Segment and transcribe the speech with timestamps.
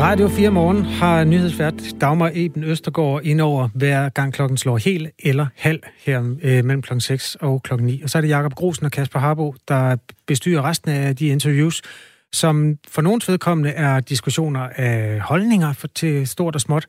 [0.00, 5.46] Radio 4 Morgen har nyhedsvært Dagmar Eben Østergaard indover hver gang klokken slår helt eller
[5.56, 8.02] halv her øh, mellem klokken 6 og klokken 9.
[8.02, 11.82] Og så er det Jakob Grosen og Kasper Harbo, der bestyrer resten af de interviews,
[12.32, 16.86] som for nogens vedkommende er diskussioner af holdninger for, til stort og småt.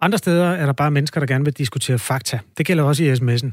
[0.00, 2.38] Andre steder er der bare mennesker, der gerne vil diskutere fakta.
[2.58, 3.50] Det gælder også i sms'en.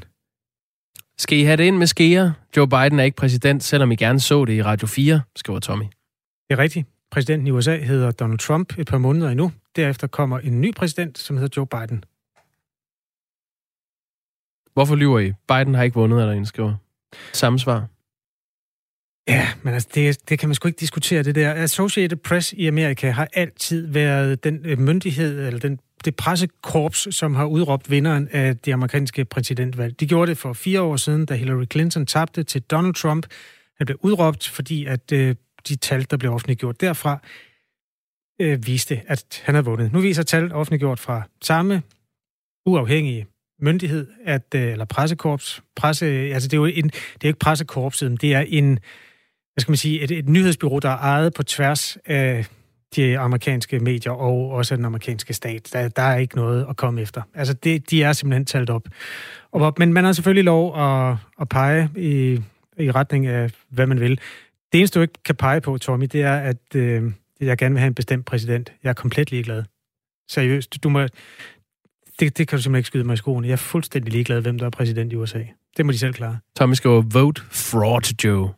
[1.18, 2.32] Skal I have det ind med skeer?
[2.56, 5.84] Joe Biden er ikke præsident, selvom I gerne så det i Radio 4, skriver Tommy.
[5.84, 6.91] Det er rigtigt.
[7.12, 9.52] Præsidenten i USA hedder Donald Trump et par måneder endnu.
[9.76, 12.04] Derefter kommer en ny præsident, som hedder Joe Biden.
[14.74, 15.32] Hvorfor lyver I?
[15.48, 16.74] Biden har ikke vundet, eller en skriver.
[17.32, 17.86] Samme svar.
[19.28, 21.54] Ja, men altså, det, det kan man sgu ikke diskutere, det der.
[21.54, 27.34] Associated Press i Amerika har altid været den øh, myndighed, eller den, det pressekorps, som
[27.34, 30.00] har udråbt vinderen af det amerikanske præsidentvalg.
[30.00, 33.26] De gjorde det for fire år siden, da Hillary Clinton tabte til Donald Trump.
[33.78, 35.34] Han blev udråbt, fordi at øh,
[35.68, 37.18] de tal, der blev offentliggjort derfra,
[38.40, 39.92] øh, viste, at han havde vundet.
[39.92, 41.82] Nu viser tal offentliggjort fra samme
[42.66, 43.26] uafhængige
[43.60, 48.20] myndighed, at, øh, eller pressekorps, presse, altså det er jo en, det er ikke pressekorpset,
[48.20, 48.78] det er en,
[49.54, 52.46] hvad skal man sige, et, et nyhedsbyrå, der er ejet på tværs af
[52.96, 55.68] de amerikanske medier og også den amerikanske stat.
[55.72, 57.22] Der, der er ikke noget at komme efter.
[57.34, 58.88] Altså, det, de er simpelthen talt op.
[59.52, 62.40] Og, men man har selvfølgelig lov at, at pege i,
[62.78, 64.20] i retning af, hvad man vil.
[64.72, 67.80] Det eneste, du ikke kan pege på, Tommy, det er, at øh, jeg gerne vil
[67.80, 68.72] have en bestemt præsident.
[68.82, 69.62] Jeg er komplet ligeglad.
[70.28, 70.82] Seriøst.
[70.82, 71.02] Du må,
[72.20, 73.46] det, det kan du simpelthen ikke skyde mig i skoene.
[73.46, 75.42] Jeg er fuldstændig ligeglad, hvem der er præsident i USA.
[75.76, 76.38] Det må de selv klare.
[76.56, 78.50] Tommy skriver, vote fraud, Joe.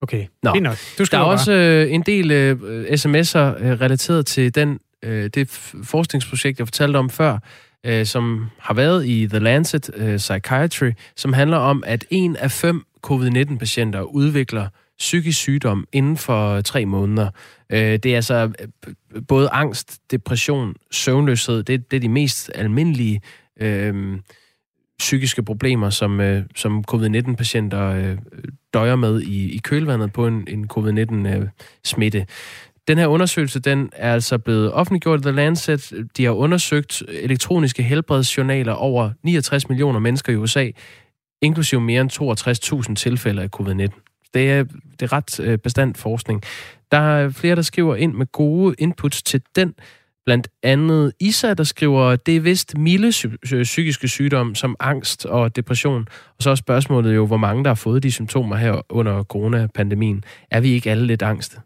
[0.00, 0.52] Okay, Nå.
[0.52, 0.76] Fint nok.
[0.98, 1.32] Du der er bare.
[1.32, 2.52] også øh, en del øh,
[2.90, 5.50] sms'er øh, relateret til den, øh, det
[5.84, 7.38] forskningsprojekt, jeg fortalte om før,
[7.86, 12.50] øh, som har været i The Lancet øh, Psychiatry, som handler om, at en af
[12.50, 17.30] fem covid-19-patienter udvikler psykisk sygdom inden for tre måneder.
[17.70, 18.52] Øh, det er altså
[18.86, 18.92] øh,
[19.28, 21.62] både angst, depression, søvnløshed.
[21.62, 23.20] Det, det er de mest almindelige
[23.60, 24.18] øh,
[24.98, 28.18] psykiske problemer, som, øh, som covid-19-patienter øh,
[28.74, 32.18] døjer med i, i kølvandet på en, en covid-19-smitte.
[32.18, 32.26] Øh,
[32.88, 35.92] den her undersøgelse, den er altså blevet offentliggjort i The Lancet.
[36.16, 40.70] De har undersøgt elektroniske helbredsjournaler over 69 millioner mennesker i USA,
[41.42, 44.05] inklusive mere end 62.000 tilfælde af covid-19.
[44.36, 44.64] Det er,
[45.00, 46.42] det er ret øh, bestandt bestand forskning.
[46.92, 49.74] Der er flere, der skriver ind med gode inputs til den.
[50.26, 53.10] Blandt andet Isa, der skriver, det er vist milde
[53.62, 56.08] psykiske sygdomme som angst og depression.
[56.10, 60.24] Og så er spørgsmålet jo, hvor mange der har fået de symptomer her under coronapandemien.
[60.50, 61.60] Er vi ikke alle lidt angste?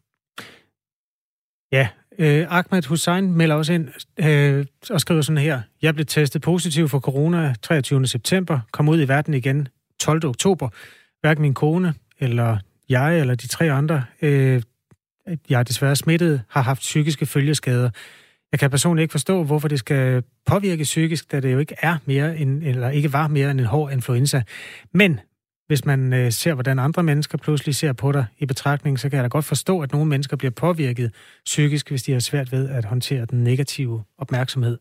[1.73, 1.89] Ja,
[2.19, 3.89] øh, Ahmed Hussein melder også ind
[4.21, 5.61] øh, og skriver sådan her.
[5.83, 8.07] Jeg blev testet positiv for corona 23.
[8.07, 9.69] september, kom ud i verden igen
[10.01, 10.27] 12.
[10.27, 10.69] oktober.
[11.21, 12.59] Hverken min kone eller
[12.89, 14.63] jeg eller de tre andre, øh,
[15.49, 17.91] jeg er desværre smittet, har haft psykiske følgeskader.
[18.53, 21.97] Jeg kan personligt ikke forstå, hvorfor det skal påvirke psykisk, da det jo ikke er
[22.05, 24.43] mere end, eller ikke var mere end en hård influenza.
[24.93, 25.21] Men
[25.67, 29.17] hvis man øh, ser, hvordan andre mennesker pludselig ser på dig i betragtning, så kan
[29.17, 31.15] jeg da godt forstå, at nogle mennesker bliver påvirket
[31.45, 34.79] psykisk, hvis de har svært ved at håndtere den negative opmærksomhed,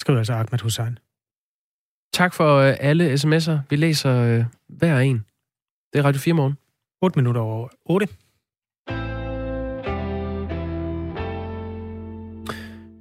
[0.00, 0.98] skriver altså Ahmed Hussein.
[2.12, 3.58] Tak for øh, alle sms'er.
[3.70, 5.24] Vi læser øh, hver en.
[5.92, 6.56] Det er Radio 4 morgen.
[7.02, 8.08] 8 minutter over 8.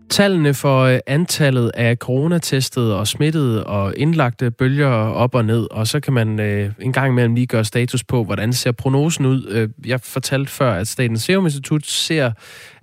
[0.10, 5.88] Tallene for øh, antallet af coronatestede og smittede og indlagte bølger op og ned, og
[5.88, 9.48] så kan man øh, en gang imellem lige gøre status på, hvordan ser prognosen ud.
[9.50, 12.32] Øh, jeg fortalte før, at Statens Serum Institut ser,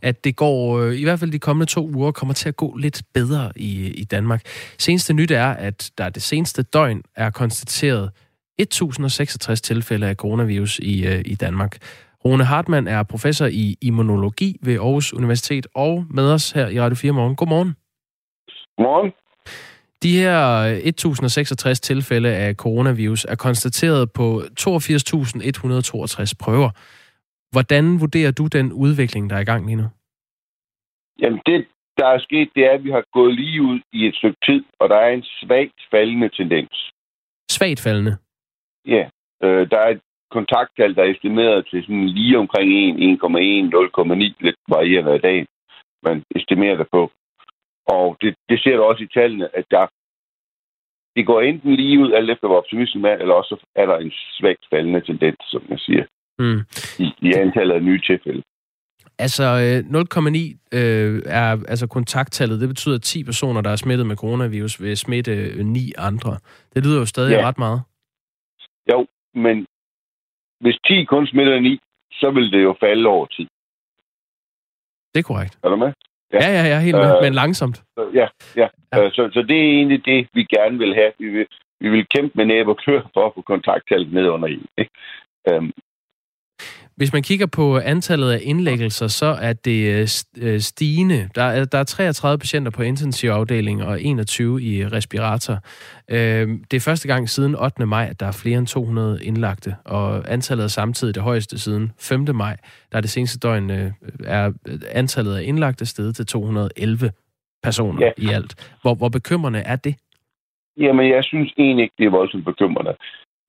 [0.02, 2.76] at det går, øh, i hvert fald de kommende to uger, kommer til at gå
[2.76, 4.42] lidt bedre i, i Danmark.
[4.78, 8.10] Seneste nyt er, at der det seneste døgn er konstateret
[8.58, 11.78] 1066 tilfælde af coronavirus i, øh, i Danmark.
[12.24, 16.96] Rune Hartmann er professor i immunologi ved Aarhus Universitet og med os her i Radio
[16.96, 17.36] 4 morgen.
[17.36, 17.76] Godmorgen.
[18.76, 19.12] Godmorgen.
[20.02, 20.38] De her
[20.84, 26.70] 1066 tilfælde af coronavirus er konstateret på 82.162 prøver.
[27.50, 29.88] Hvordan vurderer du den udvikling, der er i gang lige nu?
[31.22, 31.66] Jamen det,
[31.98, 34.64] der er sket, det er, at vi har gået lige ud i et stykke tid,
[34.80, 36.92] og der er en svagt faldende tendens.
[37.50, 38.16] Svagt faldende?
[38.86, 39.08] Ja,
[39.44, 40.00] øh, der er et
[40.30, 45.46] kontakttal, der er estimeret til sådan lige omkring 1, 1,1, 0,9, lidt varierende hver dag,
[46.02, 47.10] man estimerer det på.
[47.86, 49.86] Og det, det ser du også i tallene, at der,
[51.16, 54.12] det går enten lige ud, alt efter hvor optimismen er, eller også er der en
[54.38, 56.04] svagt faldende tendens, som jeg siger,
[56.38, 56.60] mm.
[57.04, 58.42] i, i antallet af nye tilfælde.
[59.18, 59.44] Altså
[59.90, 62.60] 0,9 øh, er altså kontakttallet.
[62.60, 66.38] Det betyder, at 10 personer, der er smittet med coronavirus, vil smitte 9 andre.
[66.74, 67.48] Det lyder jo stadig ja.
[67.48, 67.82] ret meget.
[68.90, 69.66] Jo, men
[70.60, 71.80] hvis 10 kun smitter 9,
[72.12, 73.46] så vil det jo falde over tid.
[75.14, 75.58] Det er korrekt.
[75.64, 75.92] Er du med?
[76.32, 77.76] Ja, ja, ja, helt med, øh, men langsomt.
[77.76, 78.26] Så, ja,
[78.56, 78.68] ja.
[78.92, 79.04] ja.
[79.04, 81.12] Øh, så, så det er egentlig det, vi gerne vil have.
[81.18, 81.46] Vi vil,
[81.80, 84.66] vi vil kæmpe med næb og klør for at få kontakttallet ned under en.
[84.78, 84.90] Ikke?
[85.50, 85.72] Øhm,
[86.96, 90.08] hvis man kigger på antallet af indlæggelser, så er det øh,
[90.48, 91.28] øh, stigende.
[91.34, 95.58] Der er, der er 33 patienter på intensivafdeling og 21 i respirator.
[96.10, 97.86] Øh, det er første gang siden 8.
[97.86, 101.92] maj, at der er flere end 200 indlagte, og antallet er samtidig det højeste siden
[102.00, 102.26] 5.
[102.34, 102.56] maj.
[102.92, 103.70] Der er det seneste døgn
[104.24, 104.52] er
[104.92, 107.10] antallet af indlagte steget til 211
[107.62, 108.10] personer ja.
[108.16, 108.72] i alt.
[108.82, 109.94] Hvor, hvor bekymrende er det?
[110.76, 112.96] Jamen, jeg synes egentlig ikke, det er voldsomt bekymrende.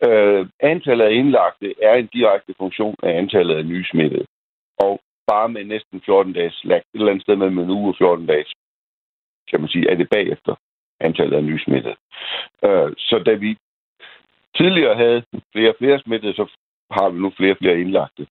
[0.08, 4.26] Øh, antallet af indlagte er en direkte funktion af antallet af nye smittede.
[4.80, 7.96] Og bare med næsten 14 dages lag, et eller andet sted mellem en uge og
[7.98, 8.54] 14 dages,
[9.50, 10.56] kan man sige, er det bagefter
[11.00, 11.96] antallet af nye smittede.
[12.64, 13.58] Øh, så da vi
[14.58, 16.46] tidligere havde flere og flere smittede, så
[16.92, 18.28] har vi nu flere og flere indlagte.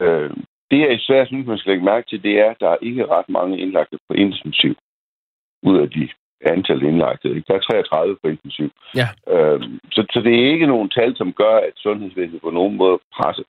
[0.00, 0.30] Øh,
[0.70, 3.06] det, jeg især synes, man skal lægge mærke til, det er, at der er ikke
[3.06, 4.74] ret mange indlagte på intensiv
[5.62, 6.08] ud af de
[6.40, 7.28] antal indlagte.
[7.28, 7.44] Ikke?
[7.48, 8.70] Der er 33 på intensiv.
[8.94, 9.08] Ja.
[9.34, 12.98] Øhm, så, så det er ikke nogen tal, som gør, at sundhedsvæsenet på nogen måde
[13.16, 13.44] presser.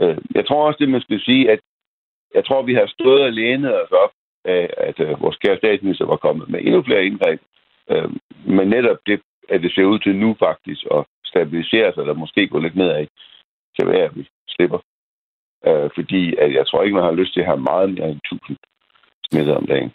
[0.00, 1.60] Øh, jeg tror også, det man skal sige, at
[2.34, 4.12] jeg tror, vi har stået alene os op
[4.44, 7.40] af, at uh, vores kære statsminister var kommet med endnu flere indgreb.
[7.90, 8.10] Øh,
[8.46, 12.48] men netop det, at det ser ud til nu faktisk at stabilisere sig, eller måske
[12.48, 13.06] gå lidt nedad,
[13.78, 14.78] kan være, at vi slipper.
[15.66, 18.20] Øh, fordi at jeg tror ikke, man har lyst til at have meget mere end
[18.24, 18.56] 1000
[19.30, 19.92] smittet om dagen.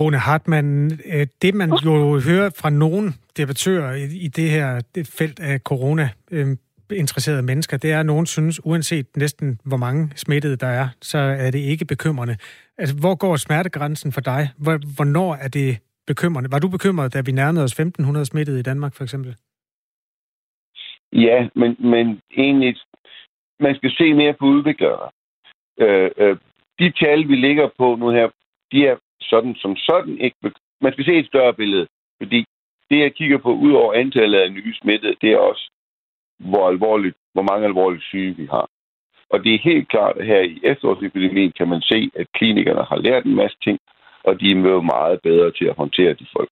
[0.00, 3.94] Rune Hartmann, øh, det man jo hører fra nogle debattører
[4.26, 4.80] i det her
[5.18, 6.46] felt af corona øh,
[6.92, 11.18] interesserede mennesker, det er, at nogen synes, uanset næsten hvor mange smittede der er, så
[11.18, 12.36] er det ikke bekymrende.
[12.78, 14.48] Altså, hvor går smertegrænsen for dig?
[14.96, 16.52] Hvornår er det bekymrende?
[16.52, 19.36] Var du bekymret, da vi nærmede os 1.500 smittede i Danmark, for eksempel?
[21.12, 22.76] Ja, men, men egentlig,
[23.60, 25.10] man skal se mere på udviklere.
[25.80, 26.36] Øh, øh,
[26.78, 28.28] de tal, vi ligger på nu her,
[28.72, 30.36] de er sådan som sådan ikke...
[30.80, 31.86] Man skal se et større billede,
[32.22, 32.44] fordi
[32.90, 35.70] det, jeg kigger på, ud over antallet af nye smittede, det er også,
[36.38, 38.66] hvor, alvorligt, hvor mange alvorlige syge vi har.
[39.30, 42.96] Og det er helt klart, at her i efterårsepidemien kan man se, at klinikerne har
[42.96, 43.78] lært en masse ting,
[44.24, 46.50] og de er meget bedre til at håndtere de folk.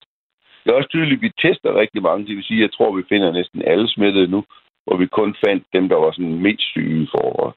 [0.63, 2.27] Det er også tydeligt, at vi tester rigtig mange.
[2.27, 4.45] Det vil sige, at jeg tror, at vi finder næsten alle smittede nu,
[4.85, 7.55] hvor vi kun fandt dem, der var sådan mest syge i foråret.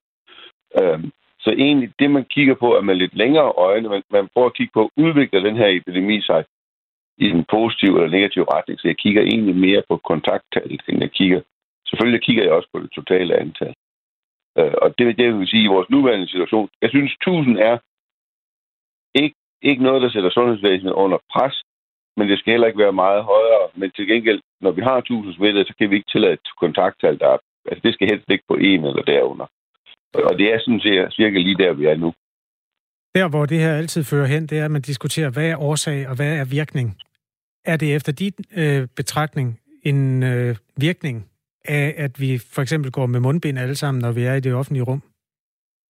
[0.82, 1.12] Øhm,
[1.44, 3.90] så egentlig det, man kigger på, er med lidt længere øjne.
[3.90, 6.46] Man, man prøver at kigge på, udvikler den her epidemi sig
[7.18, 8.80] i en positiv eller negativ retning.
[8.80, 11.42] Så jeg kigger egentlig mere på kontakttallet, end jeg kigger.
[11.88, 13.74] Selvfølgelig kigger jeg også på det totale antal.
[14.58, 17.78] Øh, og det, det vil sige, i vores nuværende situation, jeg synes, 1000 er
[19.16, 21.64] ikke, ikke noget, der sætter sundhedsvæsenet under pres,
[22.18, 23.68] men det skal heller ikke være meget højere.
[23.76, 27.20] Men til gengæld, når vi har 1000 smittede, så kan vi ikke tillade et kontakttal,
[27.20, 29.48] der er, altså det skal helst ligge på en eller derunder.
[30.14, 32.14] Og det er sådan set cirka lige der, vi er nu.
[33.16, 36.08] Der, hvor det her altid fører hen, det er, at man diskuterer, hvad er årsag
[36.10, 36.98] og hvad er virkning.
[37.66, 41.30] Er det efter dit øh, betragtning en øh, virkning
[41.66, 44.54] af, at vi for eksempel går med mundbind alle sammen, når vi er i det
[44.54, 45.02] offentlige rum?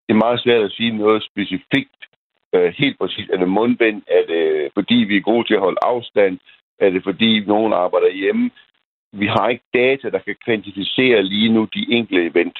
[0.07, 2.01] Det er meget svært at sige noget specifikt.
[2.55, 3.29] Øh, helt præcis.
[3.29, 4.01] Er det mundbind?
[4.07, 6.39] Er det fordi, vi er gode til at holde afstand?
[6.79, 8.51] Er det fordi, nogen arbejder hjemme?
[9.13, 12.57] Vi har ikke data, der kan kvantificere lige nu de enkelte event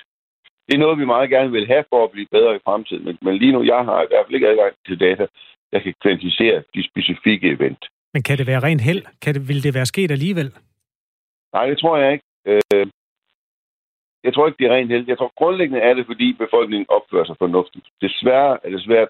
[0.68, 3.06] det er noget, vi meget gerne vil have for at blive bedre i fremtiden.
[3.06, 5.28] Men, men lige nu, jeg har i hvert fald ikke adgang til data,
[5.72, 7.86] der kan kvantificere de specifikke event.
[8.14, 9.04] Men kan det være rent held?
[9.22, 10.50] Kan det, vil det være sket alligevel?
[11.54, 12.26] Nej, det tror jeg ikke.
[12.46, 12.86] Øh,
[14.24, 15.06] jeg tror ikke, det er rent held.
[15.08, 17.86] Jeg tror grundlæggende er det, fordi befolkningen opfører sig fornuftigt.
[18.02, 19.10] Desværre er det svært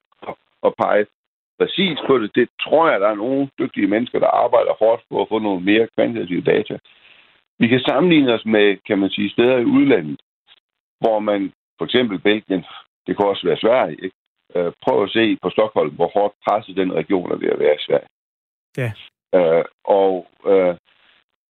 [0.67, 1.05] at pege
[1.59, 2.35] præcis på det.
[2.35, 5.61] Det tror jeg, der er nogle dygtige mennesker, der arbejder hårdt på at få nogle
[5.69, 6.77] mere kvantitative data.
[7.59, 10.19] Vi kan sammenligne os med, kan man sige, steder i udlandet,
[11.01, 12.63] hvor man for eksempel Belgien,
[13.07, 14.17] det kan også være Sverige, ikke?
[14.55, 17.75] Øh, prøv at se på Stockholm, hvor hårdt presset den region er ved at være
[17.75, 18.09] i Sverige.
[18.77, 18.91] Ja.
[19.37, 20.75] Øh, og øh,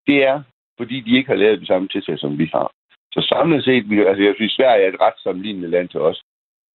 [0.07, 0.42] det er,
[0.78, 2.71] fordi de ikke har lavet de samme tiltag, som vi har.
[3.14, 6.23] Så samlet set, altså jeg synes, Sverige er et ret sammenlignende land til os.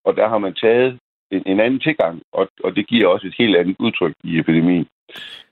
[0.05, 1.00] Og der har man taget
[1.32, 4.88] en, en anden tilgang, og, og det giver også et helt andet udtryk i epidemien.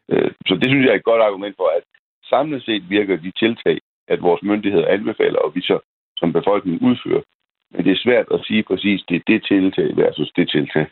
[0.10, 1.84] Øh, så det synes jeg er et godt argument for, at
[2.24, 3.78] samlet set virker de tiltag,
[4.08, 5.80] at vores myndigheder anbefaler, og vi så
[6.18, 7.24] som befolkningen udfører.
[7.72, 10.88] Men det er svært at sige præcis, det er det tiltag versus det tiltag.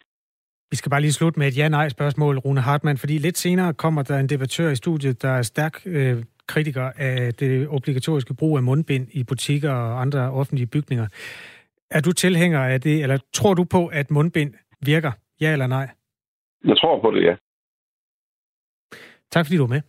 [0.71, 4.19] Vi skal bare lige slutte med et ja-nej-spørgsmål, Rune Hartmann, fordi lidt senere kommer der
[4.19, 9.07] en debattør i studiet, der er stærk øh, kritiker af det obligatoriske brug af mundbind
[9.11, 11.07] i butikker og andre offentlige bygninger.
[11.91, 14.53] Er du tilhænger af det, eller tror du på, at mundbind
[14.85, 15.11] virker?
[15.41, 15.89] Ja eller nej?
[16.63, 17.35] Jeg tror på det, ja.
[19.31, 19.81] Tak fordi du var med.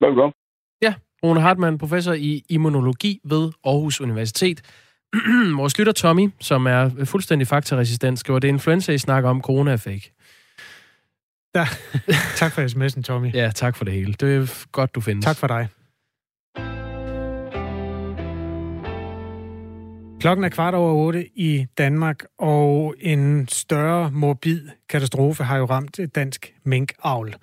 [0.00, 0.32] Velkommen.
[1.24, 4.60] Rune Hartmann, professor i immunologi ved Aarhus Universitet.
[5.56, 9.72] Vores lytter Tommy, som er fuldstændig faktaresistent, skriver, det er influenza, I snakker om, corona
[9.72, 10.12] er fake.
[11.54, 11.66] Ja.
[12.40, 13.34] tak for sms'en, Tommy.
[13.34, 14.12] Ja, tak for det hele.
[14.12, 15.24] Det er godt, du findes.
[15.24, 15.68] Tak for dig.
[20.20, 26.00] Klokken er kvart over otte i Danmark, og en større morbid katastrofe har jo ramt
[26.14, 27.34] dansk minkavl.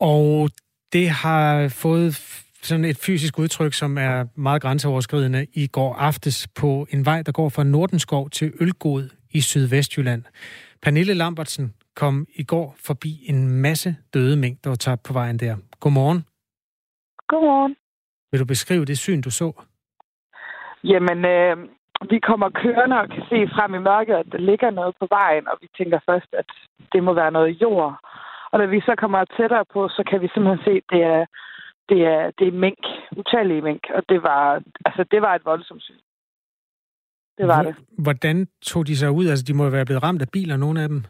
[0.00, 0.50] Og
[0.92, 6.86] det har fået sådan et fysisk udtryk, som er meget grænseoverskridende i går aftes på
[6.90, 10.22] en vej, der går fra Nordenskov til Ølgod i Sydvestjylland.
[10.82, 15.38] Pernille Lambertsen kom i går forbi en masse døde mink, der var tabt på vejen
[15.38, 15.56] der.
[15.80, 16.24] Godmorgen.
[17.28, 17.76] Godmorgen.
[18.30, 19.52] Vil du beskrive det syn, du så?
[20.84, 21.56] Jamen, øh,
[22.10, 25.48] vi kommer kørende og kan se frem i mørket, at der ligger noget på vejen,
[25.48, 26.50] og vi tænker først, at
[26.92, 27.92] det må være noget jord.
[28.52, 31.24] Og når vi så kommer tættere på, så kan vi simpelthen se, at det er,
[31.90, 32.82] det er, det er mink,
[33.16, 36.00] utallige mink, og det var, altså, det var et voldsomt syn.
[37.38, 37.74] Det var det.
[37.98, 39.26] Hvordan tog de sig ud?
[39.28, 41.04] Altså, de må jo være blevet ramt af biler, nogle af dem.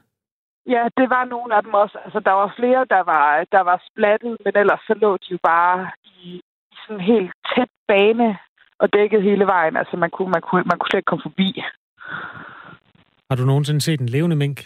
[0.66, 1.98] Ja, det var nogle af dem også.
[2.04, 5.38] Altså, der var flere, der var, der var splattet, men ellers så lå de jo
[5.42, 6.40] bare i,
[6.72, 8.38] i sådan en helt tæt bane
[8.78, 9.76] og dækket hele vejen.
[9.76, 11.62] Altså, man kunne, man kunne, man kunne slet ikke komme forbi.
[13.30, 14.58] Har du nogensinde set en levende mink?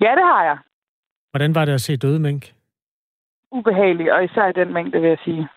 [0.00, 0.58] Ja, det har jeg.
[1.30, 2.53] Hvordan var det at se døde mink?
[3.58, 5.48] Ubehagelig, og især i den mængde, vil jeg sige.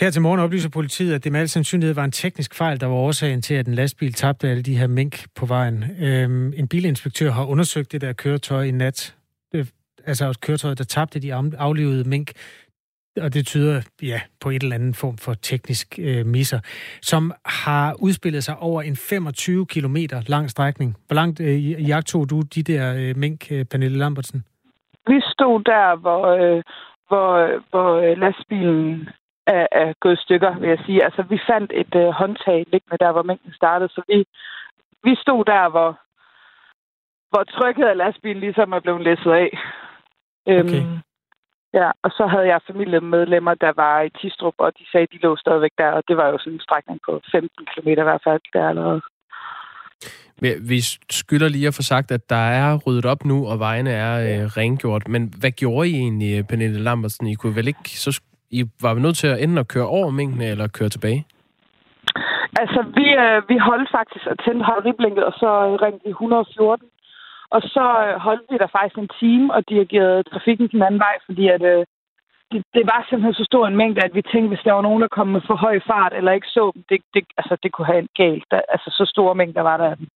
[0.00, 2.86] Her til morgen oplyser politiet, at det med al sandsynlighed var en teknisk fejl, der
[2.86, 5.84] var årsagen til, at en lastbil tabte alle de her mink på vejen.
[6.00, 9.16] Øhm, en bilinspektør har undersøgt det der køretøj i nat.
[9.52, 9.72] Det,
[10.06, 12.32] altså køretøjet, der tabte de aflevede mink.
[13.20, 16.60] Og det tyder ja, på et eller andet form for teknisk øh, misser,
[17.02, 20.96] som har udspillet sig over en 25 km lang strækning.
[21.06, 24.44] Hvor langt øh, jagtog du de der øh, mink, øh, Pernille Lambertsen?
[25.06, 26.62] Vi stod der, hvor, øh,
[27.08, 29.08] hvor, hvor øh, lastbilen
[29.46, 31.04] er, er gået i stykker, vil jeg sige.
[31.04, 34.24] Altså, vi fandt et øh, håndtag liggende der, hvor mængden startede, så vi,
[35.04, 35.90] vi stod der, hvor,
[37.30, 39.50] hvor trykket af lastbilen ligesom er blevet læsset af.
[40.46, 40.82] Okay.
[40.82, 40.98] Øhm,
[41.74, 45.18] ja, og så havde jeg familiemedlemmer, der var i Tistrup, og de sagde, at de
[45.18, 48.22] lå stadigvæk der, og det var jo sådan en strækning på 15 km i hvert
[48.24, 49.02] fald der allerede.
[50.40, 54.14] Vi skylder lige at få sagt, at der er ryddet op nu, og vejene er
[54.26, 55.08] øh, rengjort.
[55.08, 57.26] Men hvad gjorde I egentlig, Pernille Lambertsen?
[57.26, 60.10] I kunne vel ikke så i var vi nødt til at ende at køre over
[60.10, 61.26] mængden eller køre tilbage?
[62.60, 65.50] Altså, vi, øh, vi holdt faktisk at tænde haveriblinket, og så
[65.82, 66.86] ringte vi 114.
[67.50, 71.16] Og så øh, holdt vi der faktisk en time og dirigerede trafikken den anden vej,
[71.26, 71.84] fordi at, øh,
[72.52, 75.02] det, det var simpelthen så stor en mængde, at vi tænkte, hvis der var nogen,
[75.02, 77.90] der kom med for høj fart eller ikke så dem, det, det, altså, det kunne
[77.92, 78.44] have en galt.
[78.50, 80.08] Der, altså, så store mængder var der af dem.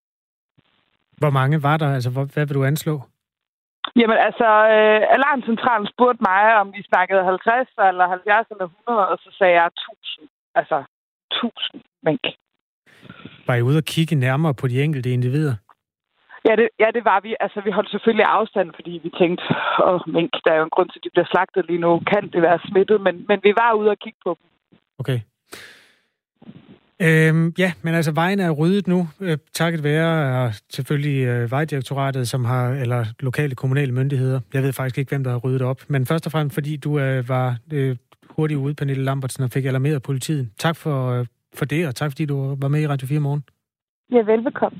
[1.18, 1.94] Hvor mange var der?
[1.94, 2.94] Altså, hvad, hvad vil du anslå?
[3.96, 9.18] Jamen altså, øh, alarmcentralen spurgte mig, om vi snakkede 50 eller 70 eller 100, og
[9.24, 10.28] så sagde jeg 1000.
[10.54, 10.78] Altså,
[11.32, 12.26] 1000 mink.
[13.46, 15.54] Var I ude og kigge nærmere på de enkelte individer?
[16.48, 17.30] Ja det, ja, det var vi.
[17.40, 19.44] Altså, vi holdt selvfølgelig afstand, fordi vi tænkte,
[19.86, 21.90] åh, mink, der er jo en grund til, at de bliver slagtet lige nu.
[22.12, 23.00] Kan det være smittet?
[23.00, 24.46] Men, men vi var ude og kigge på dem.
[24.98, 25.20] Okay.
[27.02, 32.28] Øhm, ja, men altså vejen er ryddet nu, øh, takket være og selvfølgelig øh, Vejdirektoratet,
[32.28, 34.40] som har, eller lokale kommunale myndigheder.
[34.54, 36.98] Jeg ved faktisk ikke, hvem der har ryddet op, men først og fremmest fordi du
[36.98, 37.96] øh, var øh,
[38.30, 40.50] hurtigt ude, Pernille Lambertsen, og fik alarmeret politiet.
[40.58, 43.44] Tak for, øh, for det, og tak fordi du var med i Radio 4 morgen.
[44.12, 44.78] Ja, velbekomme.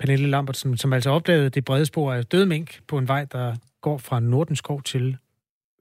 [0.00, 3.56] Pernille Lambertsen, som altså opdagede det brede spor af døde mink på en vej, der
[3.80, 5.16] går fra Nordenskov til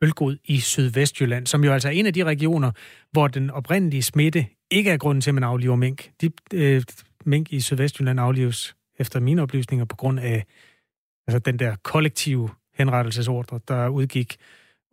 [0.02, 2.72] Ølgod i Sydvestjylland, som jo altså er en af de regioner,
[3.12, 6.12] hvor den oprindelige smitte ikke er grunden til, at man afliver mink.
[6.22, 6.84] De øh,
[7.26, 10.46] mink i Sydvestjylland aflives efter mine oplysninger på grund af
[11.28, 14.38] altså den der kollektive henrettelsesordre, der udgik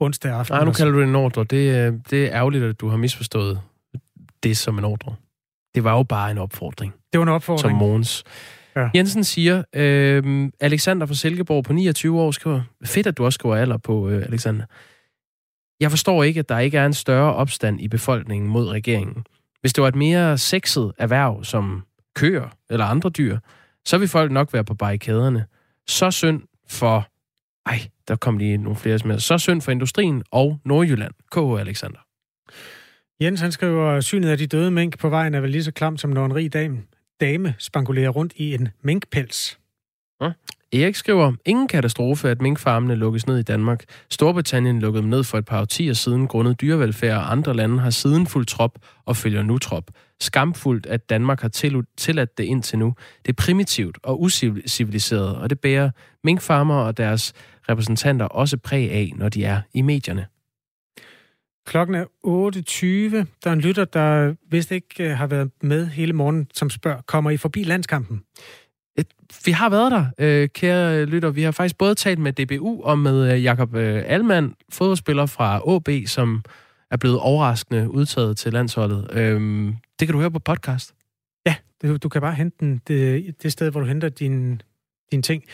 [0.00, 0.54] onsdag aften.
[0.54, 1.44] Nej, nu kalder du det en ordre.
[1.44, 3.60] Det, det er ærgerligt, at du har misforstået
[4.42, 5.14] det som en ordre.
[5.74, 6.94] Det var jo bare en opfordring.
[7.12, 7.60] Det var en opfordring.
[7.60, 8.24] Som Måns.
[8.76, 8.90] Ja.
[8.94, 13.56] Jensen siger, øh, Alexander fra Silkeborg på 29 år skriver, fedt at du også skriver
[13.56, 14.64] alder på, øh, Alexander.
[15.80, 19.24] Jeg forstår ikke, at der ikke er en større opstand i befolkningen mod regeringen.
[19.60, 21.84] Hvis det var et mere sexet erhverv som
[22.14, 23.38] køer eller andre dyr,
[23.84, 25.46] så vil folk nok være på barrikaderne.
[25.86, 27.08] Så synd for...
[27.66, 29.18] Ej, der kom lige nogle flere med.
[29.18, 31.12] Så synd for industrien og Nordjylland.
[31.32, 31.60] K.H.
[31.60, 31.98] Alexander.
[33.22, 36.00] Jens, han skriver, synet af de døde mink på vejen er vel lige så klamt,
[36.00, 36.78] som når en rig dame,
[37.20, 39.58] dame spangulerer rundt i en minkpels.
[40.22, 40.30] Ja.
[40.72, 43.84] Erik skriver, ingen katastrofe, at minkfarmene lukkes ned i Danmark.
[44.10, 47.90] Storbritannien lukkede dem ned for et par årtier siden grundet dyrevelfærd, og andre lande har
[47.90, 49.90] siden fuldt trop og følger nu trop.
[50.20, 51.48] Skamfuldt, at Danmark har
[51.96, 52.94] tilladt det indtil nu.
[53.26, 55.90] Det er primitivt og usiviliseret, og det bærer
[56.24, 57.32] minkfarmer og deres
[57.68, 60.26] repræsentanter også præg af, når de er i medierne.
[61.68, 63.26] Klokken er 8.20.
[63.44, 67.00] Der er en lytter, der vist ikke øh, har været med hele morgen, som spørger,
[67.02, 68.22] kommer I forbi landskampen?
[69.44, 71.30] Vi har været der, øh, kære lytter.
[71.30, 75.74] Vi har faktisk både talt med DBU og med øh, Jakob øh, Alman, fodboldspiller fra
[75.76, 76.42] AB, som
[76.90, 79.08] er blevet overraskende udtaget til landsholdet.
[79.12, 80.94] Øhm, det kan du høre på podcast.
[81.46, 84.62] Ja, du, du kan bare hente den det, det sted, hvor du henter din,
[85.12, 85.44] din ting.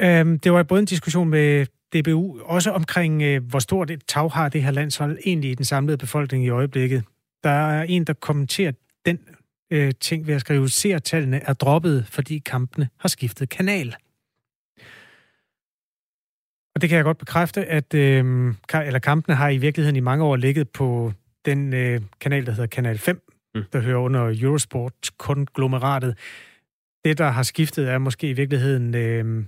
[0.00, 4.30] Øhm, det var både en diskussion med DBU, også omkring, øh, hvor stort et tag
[4.30, 7.04] har det her landshold egentlig i den samlede befolkning i øjeblikket.
[7.44, 8.72] Der er en, der kommenterer
[9.06, 9.18] den
[9.70, 13.96] øh, ting ved at skrive, tallene er droppet, fordi kampene har skiftet kanal.
[16.74, 20.24] Og det kan jeg godt bekræfte, at øh, eller kampene har i virkeligheden i mange
[20.24, 21.12] år ligget på
[21.44, 23.22] den øh, kanal, der hedder Kanal 5,
[23.54, 23.62] mm.
[23.72, 26.18] der hører under Eurosport-konglomeratet.
[27.04, 29.44] Det, der har skiftet, er måske i virkeligheden, øh,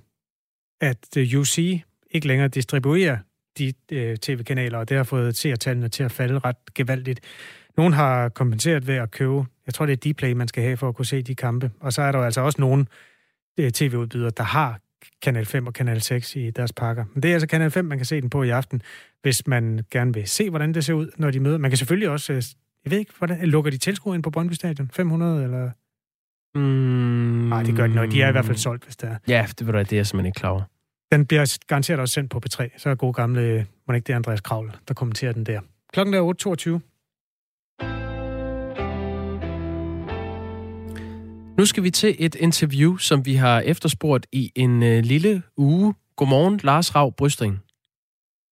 [0.81, 3.19] at UC ikke længere distribuerer
[3.59, 7.21] de øh, tv-kanaler, og det har fået seertallene til at falde ret gevaldigt.
[7.77, 10.89] Nogen har kompenseret ved at købe, jeg tror det er Dplay, man skal have for
[10.89, 11.71] at kunne se de kampe.
[11.81, 12.87] Og så er der jo altså også nogle
[13.59, 14.81] øh, tv-udbydere, der har
[15.23, 17.05] Kanal 5 og Kanal 6 i deres pakker.
[17.15, 18.83] Men det er altså Kanal 5, man kan se den på i aften,
[19.23, 21.59] hvis man gerne vil se, hvordan det ser ud, når de møder.
[21.59, 22.43] Man kan selvfølgelig også, øh,
[22.85, 24.91] jeg ved ikke, hvordan, lukker de tilskuere ind på Brøndby Stadion?
[24.93, 25.71] 500 eller...
[26.55, 26.63] Mm,
[27.49, 28.11] Nej, det gør de nok.
[28.11, 29.17] De er i hvert fald solgt, hvis det er.
[29.29, 30.63] Ja, det, det er jeg simpelthen ikke klar over.
[31.13, 32.79] Den bliver garanteret også sendt på P3.
[32.79, 35.61] Så er god gamle, må ikke det er Andreas Kravl, der kommenterer den der.
[35.93, 36.93] Klokken er 8.22.
[41.59, 45.95] Nu skal vi til et interview, som vi har efterspurgt i en øh, lille uge.
[46.17, 47.59] Godmorgen, Lars Rav Brystring.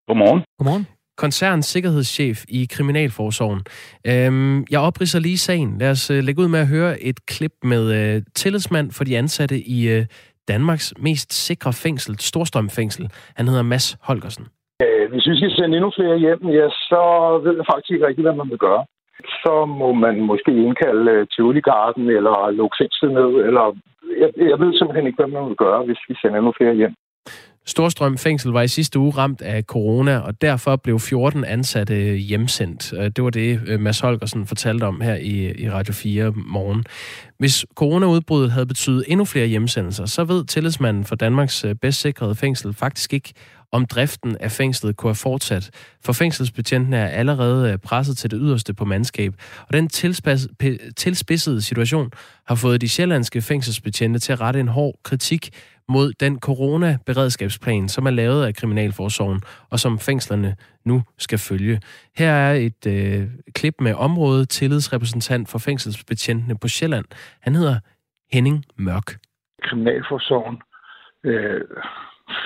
[0.07, 0.41] Godmorgen.
[0.57, 0.87] Godmorgen.
[1.17, 3.61] Koncernens sikkerhedschef i Kriminalforsorgen.
[4.07, 5.77] Øhm, jeg opridser lige sagen.
[5.77, 9.17] Lad os øh, lægge ud med at høre et klip med øh, tillidsmand for de
[9.17, 10.05] ansatte i øh,
[10.47, 13.05] Danmarks mest sikre fængsel, Storstrømfængsel.
[13.37, 14.45] Han hedder Mads Holgersen.
[14.83, 17.01] Øh, hvis vi skal sende endnu flere hjem, ja, så
[17.43, 18.83] ved jeg faktisk ikke rigtigt, hvad man vil gøre
[19.43, 23.65] så må man måske indkalde øh, Tivoli til Garden eller lukke fængslet ned, eller
[24.21, 26.95] jeg, jeg ved simpelthen ikke, hvad man vil gøre, hvis vi sender endnu flere hjem.
[27.65, 32.15] Storstrøm Fængsel var i sidste uge ramt af corona, og derfor blev 14 ansatte øh,
[32.15, 32.93] hjemsendt.
[32.93, 36.83] Øh, det var det, øh, Mads Holgersen fortalte om her i, i Radio 4 morgen.
[37.37, 42.73] Hvis coronaudbruddet havde betydet endnu flere hjemsendelser, så ved tillidsmanden for Danmarks bedst sikrede fængsel
[42.73, 43.33] faktisk ikke,
[43.73, 45.95] om driften af fængslet kunne have fortsat.
[46.05, 49.33] For fængselsbetjentene er allerede øh, presset til det yderste på mandskab.
[49.67, 49.87] Og den
[50.95, 52.11] tilspidsede situation
[52.47, 55.49] har fået de sjællandske fængselsbetjente til at rette en hård kritik
[55.89, 60.55] mod den coronaberedskabsplan, som er lavet af Kriminalforsorgen, og som fængslerne
[60.85, 61.81] nu skal følge.
[62.17, 67.05] Her er et øh, klip med området tillidsrepræsentant for fængselsbetjentene på Sjælland.
[67.41, 67.79] Han hedder
[68.31, 69.17] Henning Mørk.
[69.63, 70.57] Kriminalforsorgen
[71.23, 71.61] øh,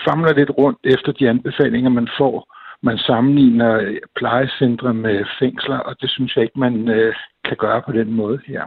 [0.08, 2.36] famler lidt rundt efter de anbefalinger, man får.
[2.84, 7.82] Man sammenligner øh, plejecentre med fængsler, og det synes jeg ikke, man øh, kan gøre
[7.82, 8.64] på den måde her.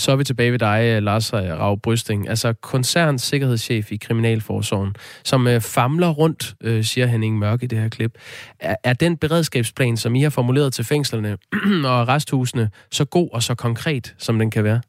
[0.00, 4.94] Så er vi tilbage ved dig, øh, Lars Rav Brysting, altså koncerns sikkerhedschef i Kriminalforsorgen,
[5.24, 8.12] som øh, famler rundt, øh, siger Henning Mørk i det her klip.
[8.60, 11.32] Er, er den beredskabsplan, som I har formuleret til fængslerne
[11.92, 14.80] og resthusene, så god og så konkret, som den kan være?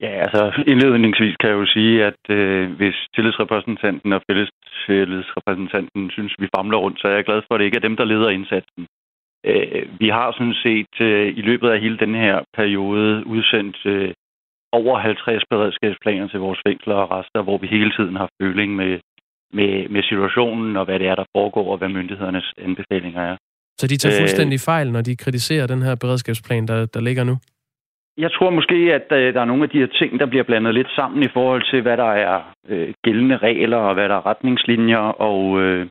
[0.00, 6.48] Ja, altså indledningsvis kan jeg jo sige, at øh, hvis tillidsrepræsentanten og fællestillidsrepræsentanten synes, vi
[6.56, 8.82] famler rundt, så er jeg glad for, at det ikke er dem, der leder indsatsen.
[9.50, 14.12] Øh, vi har sådan set øh, i løbet af hele den her periode udsendt øh,
[14.72, 18.92] over 50 beredskabsplaner til vores fængsler og rester, hvor vi hele tiden har føling med,
[19.58, 23.36] med, med situationen og hvad det er, der foregår, og hvad myndighedernes anbefalinger er.
[23.80, 27.24] Så de tager øh, fuldstændig fejl, når de kritiserer den her beredskabsplan, der, der ligger
[27.24, 27.36] nu?
[28.18, 30.74] Jeg tror måske, at øh, der er nogle af de her ting, der bliver blandet
[30.74, 34.26] lidt sammen i forhold til, hvad der er øh, gældende regler og hvad der er
[34.26, 35.86] retningslinjer, og, øh,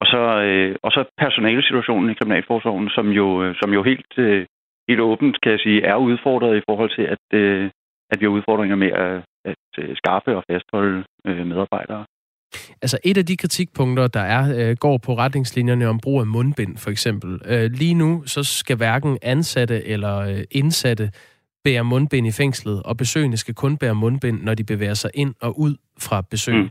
[0.00, 4.46] og, så, øh, og så personalesituationen i Kriminalforsorgen, som jo, øh, som jo helt, øh,
[4.88, 7.70] helt åbent, kan jeg sige, er udfordret i forhold til, at, øh,
[8.10, 12.04] at vi har udfordringer med at, at øh, skaffe og fastholde øh, medarbejdere.
[12.82, 16.76] Altså et af de kritikpunkter, der er, øh, går på retningslinjerne om brug af mundbind,
[16.76, 17.40] for eksempel.
[17.52, 21.10] Øh, lige nu så skal hverken ansatte eller øh, indsatte
[21.64, 25.34] bære mundbind i fængslet, og besøgende skal kun bære mundbind, når de bevæger sig ind
[25.40, 26.54] og ud fra besøg.
[26.54, 26.70] Mm.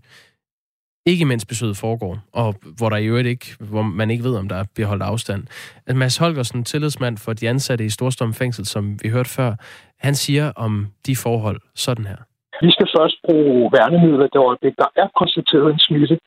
[1.06, 4.50] Ikke mens besøget foregår, og hvor der i øvrigt ikke, hvor man ikke ved, om
[4.50, 5.48] der bliver holdt afstand.
[5.96, 9.56] Mads Holgersen, tillidsmand for de ansatte i Storstrøm Fængsel, som vi hørte før,
[9.98, 12.18] han siger om de forhold sådan her.
[12.62, 16.18] Vi skal først bruge værnemidler, det øjeblik, der er konstateret en smitte,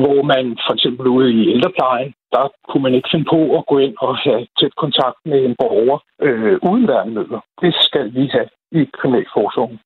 [0.00, 3.78] hvor man for eksempel ude i ældreplejen, der kunne man ikke finde på at gå
[3.78, 7.40] ind og have tæt kontakt med en borger øh, uden værnemidler.
[7.62, 9.78] Det skal vi have i kriminalforsorgen.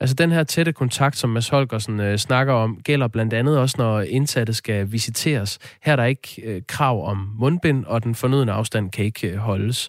[0.00, 3.76] Altså den her tætte kontakt, som Mads Holgersen øh, snakker om, gælder blandt andet også,
[3.78, 5.78] når indsatte skal visiteres.
[5.84, 9.36] Her er der ikke øh, krav om mundbind, og den fornødende afstand kan ikke øh,
[9.36, 9.88] holdes.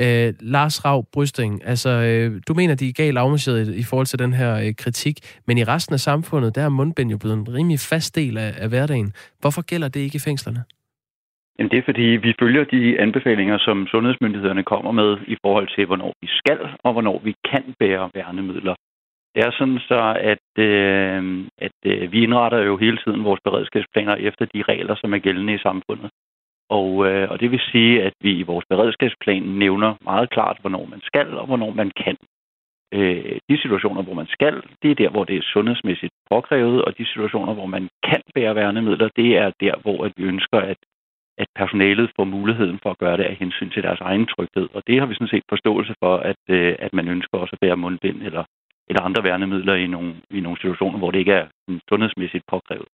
[0.00, 4.06] Øh, Lars Rav Brysting, altså øh, du mener, de er galt afmarcheret i, i forhold
[4.06, 7.36] til den her øh, kritik, men i resten af samfundet, der er mundbind jo blevet
[7.36, 9.12] en rimelig fast del af, af hverdagen.
[9.40, 10.64] Hvorfor gælder det ikke i fængslerne?
[11.58, 15.86] Jamen det er fordi, vi følger de anbefalinger, som sundhedsmyndighederne kommer med i forhold til,
[15.86, 18.74] hvornår vi skal og hvornår vi kan bære værnemidler.
[19.34, 20.00] Det er sådan så,
[20.32, 25.14] at, øh, at øh, vi indretter jo hele tiden vores beredskabsplaner efter de regler, som
[25.14, 26.10] er gældende i samfundet.
[26.68, 30.84] Og, øh, og det vil sige, at vi i vores beredskabsplan nævner meget klart, hvornår
[30.86, 32.16] man skal og hvornår man kan.
[32.94, 36.98] Øh, de situationer, hvor man skal, det er der, hvor det er sundhedsmæssigt påkrævet, og
[36.98, 40.76] de situationer, hvor man kan bære værnemidler, det er der, hvor at vi ønsker, at,
[41.38, 44.68] at personalet får muligheden for at gøre det af hensyn til deres egen tryghed.
[44.74, 47.60] Og det har vi sådan set forståelse for, at, øh, at man ønsker også at
[47.60, 48.44] bære mundbind eller
[48.88, 51.46] eller andre værnemidler i nogle, i nogle situationer, hvor det ikke er
[51.88, 52.88] sundhedsmæssigt påkrævet.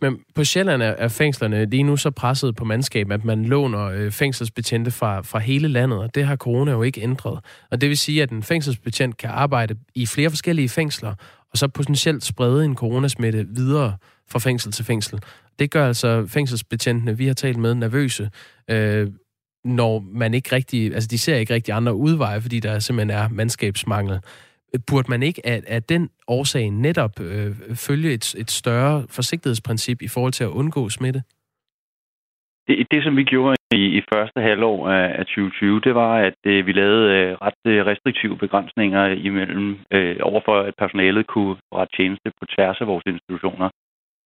[0.00, 4.10] Men på Sjælland er fængslerne lige nu så presset på mandskab, at man låner øh,
[4.10, 7.44] fængselsbetjente fra, fra hele landet, og det har corona jo ikke ændret.
[7.70, 11.14] Og det vil sige, at en fængselsbetjent kan arbejde i flere forskellige fængsler,
[11.50, 13.96] og så potentielt sprede en coronasmitte videre
[14.30, 15.20] fra fængsel til fængsel.
[15.58, 18.30] Det gør altså fængselsbetjentene, vi har talt med, nervøse,
[18.70, 19.08] øh,
[19.64, 23.28] når man ikke rigtig, altså de ser ikke rigtig andre udveje, fordi der simpelthen er
[23.28, 24.20] mandskabsmangel
[24.90, 27.50] burde man ikke af, af den årsag netop øh,
[27.86, 31.22] følge et, et større forsigtighedsprincip i forhold til at undgå smitte?
[32.68, 36.38] Det, det som vi gjorde i, i første halvår af, af 2020, det var, at
[36.46, 41.96] øh, vi lavede øh, ret øh, restriktive begrænsninger imellem øh, overfor, at personalet kunne rette
[41.96, 43.68] tjeneste på tværs af vores institutioner.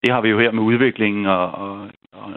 [0.03, 1.91] Det har vi jo her med udviklingen og, og,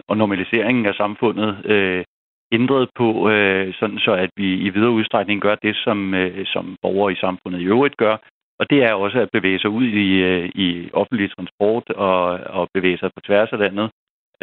[0.08, 2.04] og normaliseringen af samfundet øh,
[2.52, 6.76] ændret på, øh, sådan så at vi i videre udstrækning gør det, som, øh, som
[6.82, 8.16] borgere i samfundet i øvrigt gør.
[8.58, 12.22] Og det er også at bevæge sig ud i, øh, i offentlig transport og,
[12.58, 13.90] og bevæge sig på tværs af landet.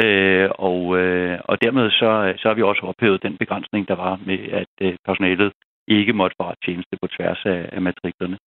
[0.05, 4.19] Øh, og, øh, og dermed så, så har vi også ophævet den begrænsning, der var
[4.25, 5.51] med, at øh, personalet
[5.87, 8.37] ikke måtte være tjeneste på tværs af, af matriklerne.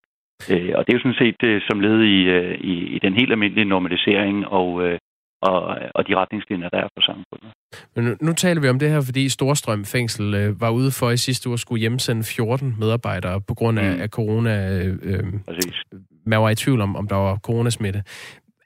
[0.51, 3.15] Øh, og det er jo sådan set øh, som led i, øh, i, i den
[3.15, 4.99] helt almindelige normalisering og, øh,
[5.51, 7.51] og, og de retningslinjer, der er for samfundet.
[7.97, 11.11] Men nu, nu taler vi om det her, fordi Storstrøm Fængsel øh, var ude for
[11.11, 14.01] i sidste uge skulle hjemsende 14 medarbejdere på grund af, mm.
[14.01, 14.79] af corona.
[14.79, 15.25] Øh, øh,
[16.27, 18.03] man var i tvivl om, om der var coronasmitte.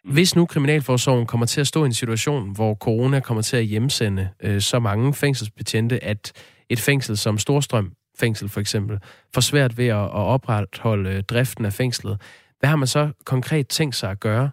[0.04, 0.12] Mm.
[0.12, 3.64] Hvis nu Kriminalforsorgen kommer til at stå i en situation, hvor corona kommer til at
[3.64, 6.32] hjemsende øh, så mange fængselsbetjente, at
[6.68, 8.98] et fængsel som Storstrøm fængsel for eksempel,
[9.34, 12.20] får svært ved at, at opretholde øh, driften af fængslet.
[12.60, 14.50] Hvad har man så konkret tænkt sig at gøre?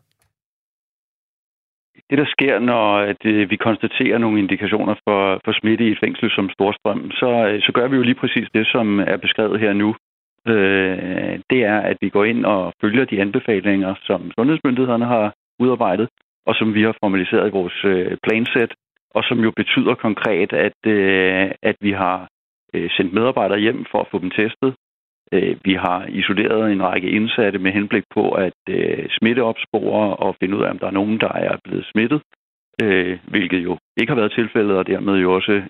[2.10, 6.00] Det, der sker, når at, øh, vi konstaterer nogle indikationer for, for smitte i et
[6.04, 9.60] fængsel som Storstrøm, så, øh, så gør vi jo lige præcis det, som er beskrevet
[9.60, 9.96] her nu.
[10.48, 16.10] Øh, det er, at vi går ind og følger de anbefalinger, som sundhedsmyndighederne har udarbejdet,
[16.46, 18.72] og som vi har formaliseret i vores øh, plansæt,
[19.16, 22.28] og som jo betyder konkret, at, øh, at vi har
[22.74, 24.76] øh, sendt medarbejdere hjem for at få dem testet.
[25.34, 30.58] Øh, vi har isoleret en række indsatte med henblik på at øh, smitteopspore og finde
[30.58, 32.22] ud af, om der er nogen, der er blevet smittet,
[32.82, 35.62] øh, hvilket jo ikke har været tilfældet, og dermed jo også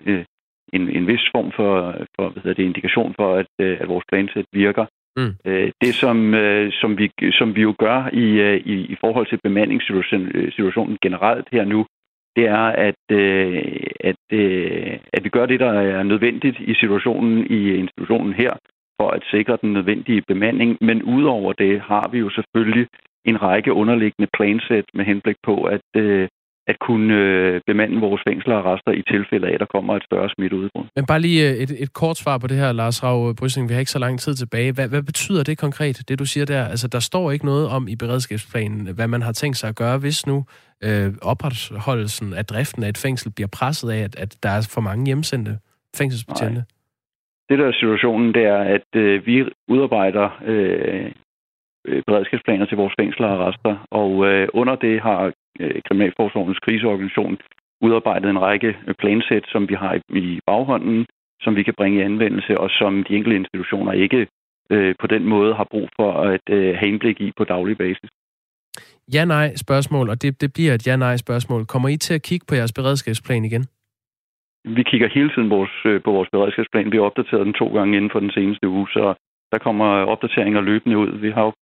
[0.72, 4.46] en, en vis form for, for hvad hedder det, indikation for, at, at vores plansæt
[4.52, 4.86] virker.
[5.16, 5.34] Mm.
[5.82, 6.34] Det, som,
[6.80, 11.86] som, vi, som vi jo gør i, i, i forhold til bemandingssituationen generelt her nu,
[12.36, 13.00] det er, at,
[14.00, 14.22] at,
[15.12, 18.52] at vi gør det, der er nødvendigt i situationen i institutionen her,
[19.00, 20.78] for at sikre den nødvendige bemanding.
[20.80, 22.86] Men udover det har vi jo selvfølgelig
[23.24, 26.28] en række underliggende plansæt med henblik på at, øh,
[26.66, 30.04] at kunne øh, bemande vores fængsler og rester i tilfælde af, at der kommer et
[30.04, 30.86] større smitteudbrud.
[30.96, 33.68] Men bare lige øh, et, et kort svar på det her, Lars Rav Brysing.
[33.68, 34.72] Vi har ikke så lang tid tilbage.
[34.72, 36.64] Hvad, hvad betyder det konkret, det du siger der?
[36.64, 39.98] Altså, der står ikke noget om i beredskabsplanen, hvad man har tænkt sig at gøre,
[39.98, 40.44] hvis nu
[40.84, 44.80] øh, opretholdelsen af driften af et fængsel bliver presset af, at, at der er for
[44.80, 45.58] mange hjemsendte
[45.96, 46.54] fængselsbetjente.
[46.54, 46.77] Nej.
[47.48, 51.10] Det, der er situationen, det er, at øh, vi udarbejder øh,
[51.86, 57.38] øh, beredskabsplaner til vores fængsler og arrester, og øh, under det har øh, Kriminalforsorgens kriseorganisation
[57.80, 61.06] udarbejdet en række øh, plansæt, som vi har i, i baghånden,
[61.40, 64.26] som vi kan bringe i anvendelse, og som de enkelte institutioner ikke
[64.70, 68.10] øh, på den måde har brug for at øh, have indblik i på daglig basis.
[69.14, 71.66] Ja-nej spørgsmål, og det, det bliver et ja-nej spørgsmål.
[71.66, 73.66] Kommer I til at kigge på jeres beredskabsplan igen?
[74.64, 76.92] Vi kigger hele tiden vores, øh, på vores beredskabsplan.
[76.92, 79.14] Vi har opdateret den to gange inden for den seneste uge, så
[79.52, 81.10] der kommer opdateringer løbende ud.
[81.18, 81.52] Vi har jo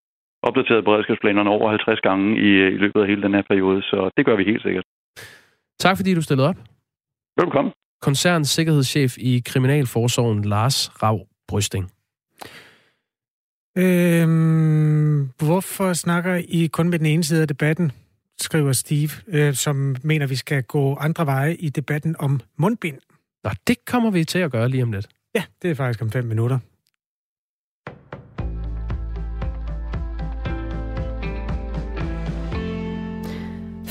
[0.43, 4.11] opdateret beredskabsplanerne over 50 gange i, øh, i løbet af hele den her periode, så
[4.17, 4.85] det gør vi helt sikkert.
[5.79, 6.57] Tak fordi du stillede op.
[7.41, 7.73] Velkommen.
[8.03, 11.91] Koncernens sikkerhedschef i Kriminalforsorgen, Lars Rav Brysting.
[13.79, 17.93] Øhm, hvorfor snakker I kun med den ene side af debatten,
[18.41, 22.99] skriver Steve, øh, som mener, vi skal gå andre veje i debatten om mundbind.
[23.45, 25.09] Nå, det kommer vi til at gøre lige om lidt.
[25.35, 26.59] Ja, det er faktisk om fem minutter.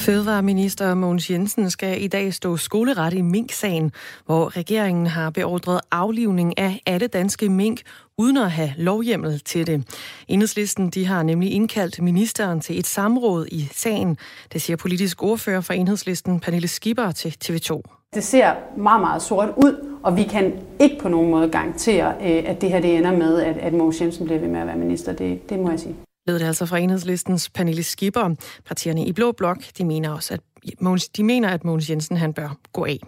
[0.05, 3.91] Fødevareminister Mogens Jensen skal i dag stå skoleret i mink-sagen,
[4.25, 7.81] hvor regeringen har beordret aflivning af alle danske mink,
[8.17, 9.83] uden at have lovhjemmel til det.
[10.27, 14.17] Enhedslisten de har nemlig indkaldt ministeren til et samråd i sagen.
[14.53, 17.81] Det siger politisk ordfører for Enhedslisten Pernille Skipper til TV2.
[18.13, 22.43] Det ser meget, meget sort ud, og vi kan ikke på nogen måde garantere, øh,
[22.45, 24.77] at det her det ender med, at, at Mogens Jensen bliver ved med at være
[24.77, 25.13] minister.
[25.13, 25.95] Det, det må jeg sige
[26.27, 28.35] lød det altså fra enhedslistens Pernille Skipper.
[28.65, 30.39] Partierne i Blå Blok, de mener også, at
[30.79, 32.99] Mogens, de mener, at Mogens Jensen han bør gå af.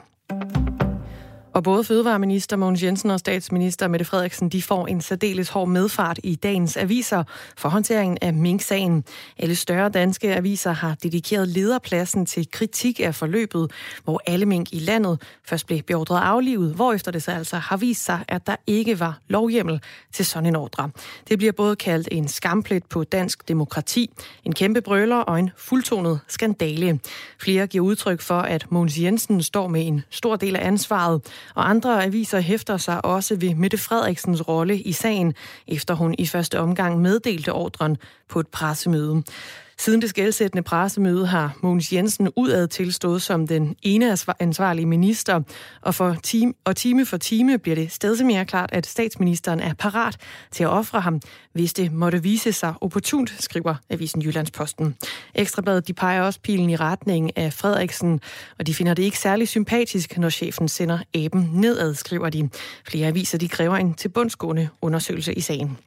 [1.58, 6.20] Og både Fødevareminister Mogens Jensen og statsminister Mette Frederiksen de får en særdeles hård medfart
[6.24, 7.24] i dagens aviser
[7.58, 9.04] for håndteringen af Mink-sagen.
[9.38, 13.72] Alle større danske aviser har dedikeret lederpladsen til kritik af forløbet,
[14.04, 18.06] hvor alle mink i landet først blev beordret aflivet, hvorefter det så altså har vist
[18.06, 19.82] sig, at der ikke var lovhjemmel
[20.14, 20.90] til sådan en ordre.
[21.30, 24.12] Det bliver både kaldt en skamplet på dansk demokrati,
[24.44, 27.00] en kæmpe brøler og en fuldtonet skandale.
[27.40, 31.22] Flere giver udtryk for, at Mogens Jensen står med en stor del af ansvaret,
[31.56, 35.34] og andre aviser hæfter sig også ved Mette Frederiksens rolle i sagen,
[35.68, 37.98] efter hun i første omgang meddelte ordren
[38.30, 39.24] på et pressemøde.
[39.80, 45.42] Siden det skældsættende pressemøde har Mogens Jensen udad tilstået som den ene ansvarlige minister,
[45.82, 49.74] og, for time, og time for time bliver det stadig mere klart, at statsministeren er
[49.74, 50.18] parat
[50.52, 51.22] til at ofre ham,
[51.54, 54.96] hvis det måtte vise sig opportunt, skriver Avisen Jyllandsposten.
[55.36, 58.22] Ekstrabladet de peger også pilen i retning af Frederiksen,
[58.60, 62.50] og de finder det ikke særlig sympatisk, når chefen sender aben nedad, skriver de.
[62.88, 65.78] Flere aviser de kræver en tilbundsgående undersøgelse i sagen.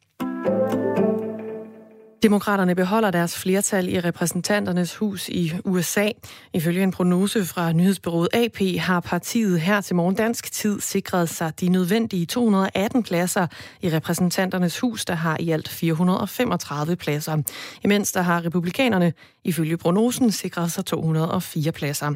[2.22, 6.08] Demokraterne beholder deres flertal i repræsentanternes hus i USA.
[6.52, 11.60] Ifølge en prognose fra nyhedsbyrået AP har partiet her til morgen dansk tid sikret sig
[11.60, 13.46] de nødvendige 218 pladser
[13.82, 17.42] i repræsentanternes hus, der har i alt 435 pladser.
[17.84, 19.12] Imens der har republikanerne
[19.44, 22.06] ifølge prognosen sikrede sig 204 pladser.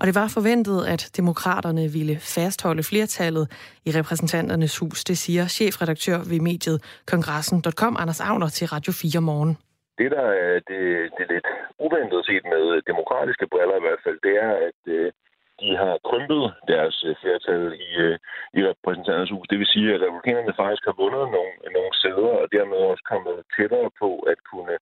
[0.00, 3.44] Og det var forventet, at demokraterne ville fastholde flertallet
[3.84, 5.04] i repræsentanternes hus.
[5.04, 9.56] Det siger chefredaktør ved mediet kongressen.com, Anders Agner, til Radio 4 morgen.
[9.98, 10.82] Det, der er det,
[11.16, 11.48] det lidt
[11.86, 15.12] uventet set med demokratiske briller i hvert fald, det er, at øh,
[15.62, 18.16] de har krympet deres øh, flertal i, øh,
[18.58, 19.48] i repræsentanternes hus.
[19.50, 23.36] Det vil sige, at republikanerne faktisk har vundet nogle, nogle sæder, og dermed også kommet
[23.56, 24.76] tættere på at kunne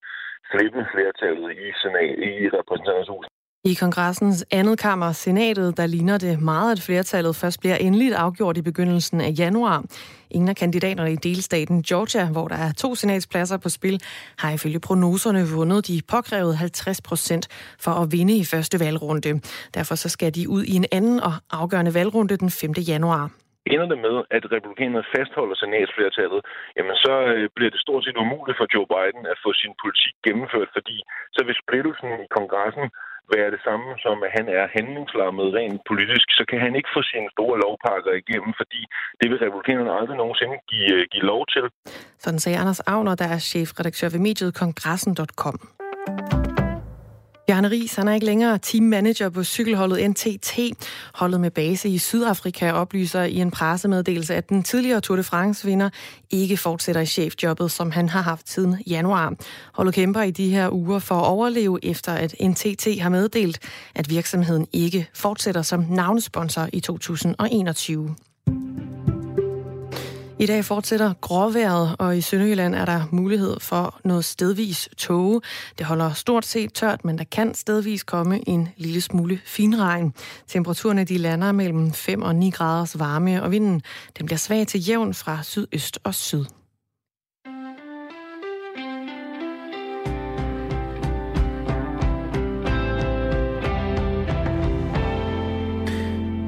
[0.51, 3.27] flippe flertallet i, senat, i repræsentanternes hus.
[3.69, 8.57] I kongressens andet kammer, senatet, der ligner det meget, at flertallet først bliver endeligt afgjort
[8.57, 9.85] i begyndelsen af januar.
[10.31, 13.97] Ingen af kandidaterne i delstaten Georgia, hvor der er to senatspladser på spil,
[14.39, 17.45] har ifølge prognoserne vundet de påkrævede 50 procent
[17.85, 19.41] for at vinde i første valgrunde.
[19.75, 22.73] Derfor så skal de ud i en anden og afgørende valgrunde den 5.
[22.93, 23.31] januar.
[23.75, 26.41] Ender det med, at republikanerne fastholder senatsflertallet,
[26.77, 30.15] jamen så øh, bliver det stort set umuligt for Joe Biden at få sin politik
[30.27, 30.97] gennemført, fordi
[31.35, 32.87] så vil splittelsen i kongressen
[33.35, 37.01] være det samme som, at han er handlingslammet rent politisk, så kan han ikke få
[37.13, 38.81] sine store lovpakker igennem, fordi
[39.21, 41.65] det vil republikanerne aldrig nogensinde give, øh, give lov til.
[42.25, 45.57] Sådan sagde Anders Agner, der er chefredaktør ved mediet kongressen.com.
[47.49, 50.59] Bjarne Ries, han er ikke længere teammanager på cykelholdet NTT.
[51.15, 55.91] Holdet med base i Sydafrika oplyser i en pressemeddelelse, at den tidligere Tour de France-vinder
[56.31, 59.35] ikke fortsætter i chefjobbet, som han har haft siden januar.
[59.75, 63.59] Holdet kæmper i de her uger for at overleve, efter at NTT har meddelt,
[63.95, 68.15] at virksomheden ikke fortsætter som navnesponsor i 2021.
[70.41, 75.41] I dag fortsætter gråvejret, og i Sønderjylland er der mulighed for noget stedvis tåge.
[75.79, 80.15] Det holder stort set tørt, men der kan stedvis komme en lille smule finregn.
[80.49, 83.83] Temperaturerne de lander mellem 5 og 9 graders varme, og vinden
[84.19, 86.45] den bliver svag til jævn fra sydøst og syd.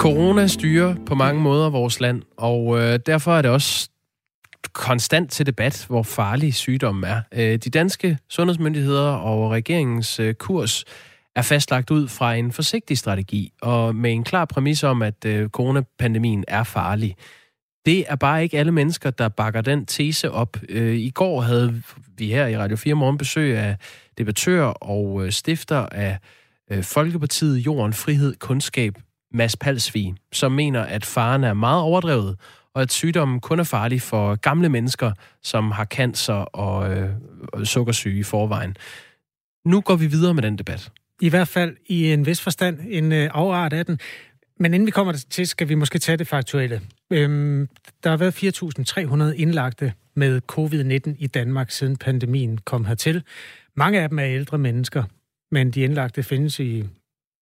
[0.00, 3.88] Corona styrer på mange måder vores land, og øh, derfor er det også
[4.72, 7.20] konstant til debat, hvor farlig sygdommen er.
[7.32, 10.84] Øh, de danske sundhedsmyndigheder og regeringens øh, kurs
[11.36, 15.48] er fastlagt ud fra en forsigtig strategi, og med en klar præmis om, at øh,
[15.48, 17.16] coronapandemien er farlig.
[17.86, 20.56] Det er bare ikke alle mennesker, der bakker den tese op.
[20.68, 21.82] Øh, I går havde
[22.18, 23.76] vi her i Radio 4 Morgen besøg af
[24.18, 26.18] debattør og øh, stifter af
[26.70, 28.94] øh, Folkepartiet Jorden, Frihed, Kundskab,
[29.34, 32.36] Mads Palsvig, som mener, at faren er meget overdrevet,
[32.74, 35.12] og at sygdommen kun er farlig for gamle mennesker,
[35.42, 37.10] som har cancer og, øh,
[37.52, 38.76] og sukkersyge i forvejen.
[39.64, 40.92] Nu går vi videre med den debat.
[41.20, 43.98] I hvert fald i en vis forstand en øh, afart af den.
[44.58, 46.80] Men inden vi kommer til, skal vi måske tage det faktuelle.
[47.10, 47.68] Øhm,
[48.04, 53.22] der har været 4.300 indlagte med covid-19 i Danmark, siden pandemien kom hertil.
[53.76, 55.04] Mange af dem er ældre mennesker,
[55.50, 56.84] men de indlagte findes i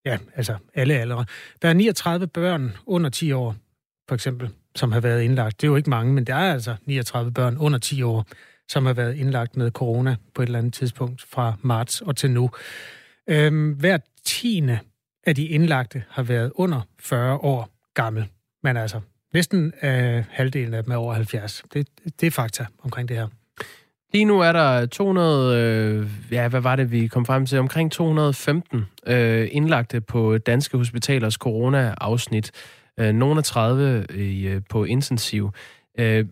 [0.08, 1.24] ja, altså alle aldre.
[1.62, 3.56] Der er 39 børn under 10 år,
[4.08, 5.60] for eksempel, som har været indlagt.
[5.60, 8.26] Det er jo ikke mange, men der er altså 39 børn under 10 år,
[8.68, 12.30] som har været indlagt med corona på et eller andet tidspunkt fra marts og til
[12.30, 12.50] nu.
[13.28, 14.78] Øhm, hver tiende
[15.26, 18.28] af de indlagte har været under 40 år gammel.
[18.62, 19.00] Men altså,
[19.34, 21.62] næsten øh, halvdelen af dem er over 70.
[21.72, 21.88] Det,
[22.20, 23.28] det er fakta omkring det her.
[24.12, 27.58] Lige nu er der 200, øh, ja, hvad var det, vi kom frem til?
[27.58, 32.50] Omkring 215 øh, indlagte på danske hospitalers corona-afsnit.
[33.00, 35.50] Øh, nogle af 30 i, øh, på intensiv.
[35.98, 36.26] Øh,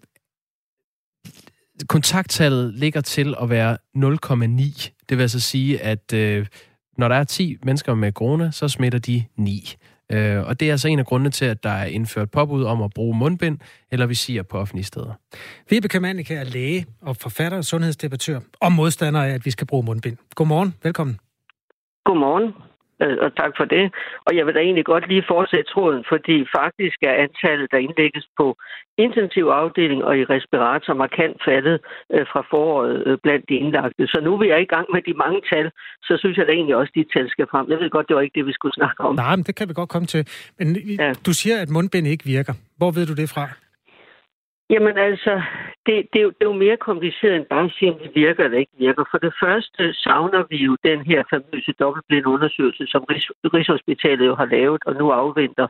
[1.89, 4.91] kontakttallet ligger til at være 0,9.
[5.09, 6.47] Det vil altså sige, at øh,
[6.99, 9.77] når der er 10 mennesker med corona, så smitter de 9.
[10.13, 12.83] Øh, og det er altså en af grundene til, at der er indført påbud om
[12.83, 13.59] at bruge mundbind
[13.91, 15.13] eller visir på offentlige steder.
[15.71, 19.85] Vibeke Mannicke er læge og forfatter og sundhedsdebattør og modstander af, at vi skal bruge
[19.85, 20.17] mundbind.
[20.35, 21.19] Godmorgen, velkommen.
[22.05, 22.53] Godmorgen.
[23.03, 23.85] Øh, og tak for det.
[24.27, 28.27] Og jeg vil da egentlig godt lige fortsætte tråden, fordi faktisk er antallet, der indlægges
[28.39, 28.47] på
[29.05, 31.77] intensiv afdeling og i respirator markant faldet
[32.15, 34.07] øh, fra foråret øh, blandt de indlagte.
[34.13, 35.67] Så nu er vi i gang med de mange tal,
[36.03, 37.71] så synes jeg da egentlig også, at de tal skal frem.
[37.71, 39.15] Jeg ved godt, det var ikke det, vi skulle snakke om.
[39.15, 40.23] Nej, men det kan vi godt komme til.
[40.59, 41.13] Men ja.
[41.27, 42.55] du siger, at mundbind ikke virker.
[42.77, 43.45] Hvor ved du det fra?
[44.71, 45.43] Jamen altså,
[45.87, 48.11] det, det, er jo, det er jo mere kompliceret end bare at sige, om det
[48.15, 49.05] virker eller ikke virker.
[49.11, 53.05] For det første savner vi jo den her famøse dobbeltblinde undersøgelse, som
[53.55, 55.67] Rigshospitalet jo har lavet og nu afventer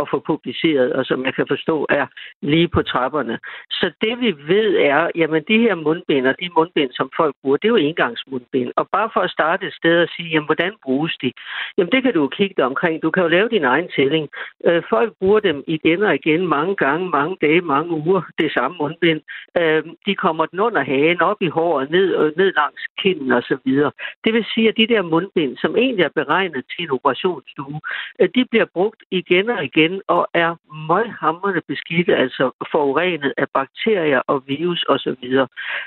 [0.00, 2.06] at få publiceret, og som jeg kan forstå er
[2.42, 3.38] lige på trapperne.
[3.70, 7.56] Så det vi ved er, jamen de her mundbind og de mundbind, som folk bruger,
[7.56, 8.70] det er jo engangsmundbind.
[8.76, 11.32] Og bare for at starte et sted og sige, jamen hvordan bruges de?
[11.78, 13.02] Jamen det kan du jo kigge dig omkring.
[13.02, 14.28] Du kan jo lave din egen tælling.
[14.64, 18.76] Øh, folk bruger dem igen og igen, mange gange, mange dage, mange uger, det samme
[18.80, 19.20] mundbind.
[19.60, 23.42] Øh, de kommer den under hagen, op i håret, ned, og ned langs kinden og
[23.42, 23.92] så videre.
[24.24, 27.80] Det vil sige, at de der mundbind, som egentlig er beregnet til en operationsstue,
[28.20, 30.50] øh, de bliver brugt igen og igen og er
[30.88, 35.24] møghamrende beskidte, altså forurenet af bakterier og virus osv.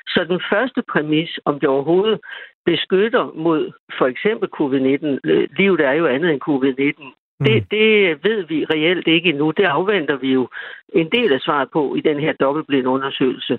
[0.08, 2.20] Så den første præmis, om det overhovedet
[2.66, 8.44] beskytter mod for eksempel covid-19, øh, livet er jo andet end covid-19 det, det ved
[8.44, 9.52] vi reelt ikke endnu.
[9.52, 10.50] Det afventer vi jo
[10.94, 13.58] en del af svaret på i den her dobbeltblind undersøgelse.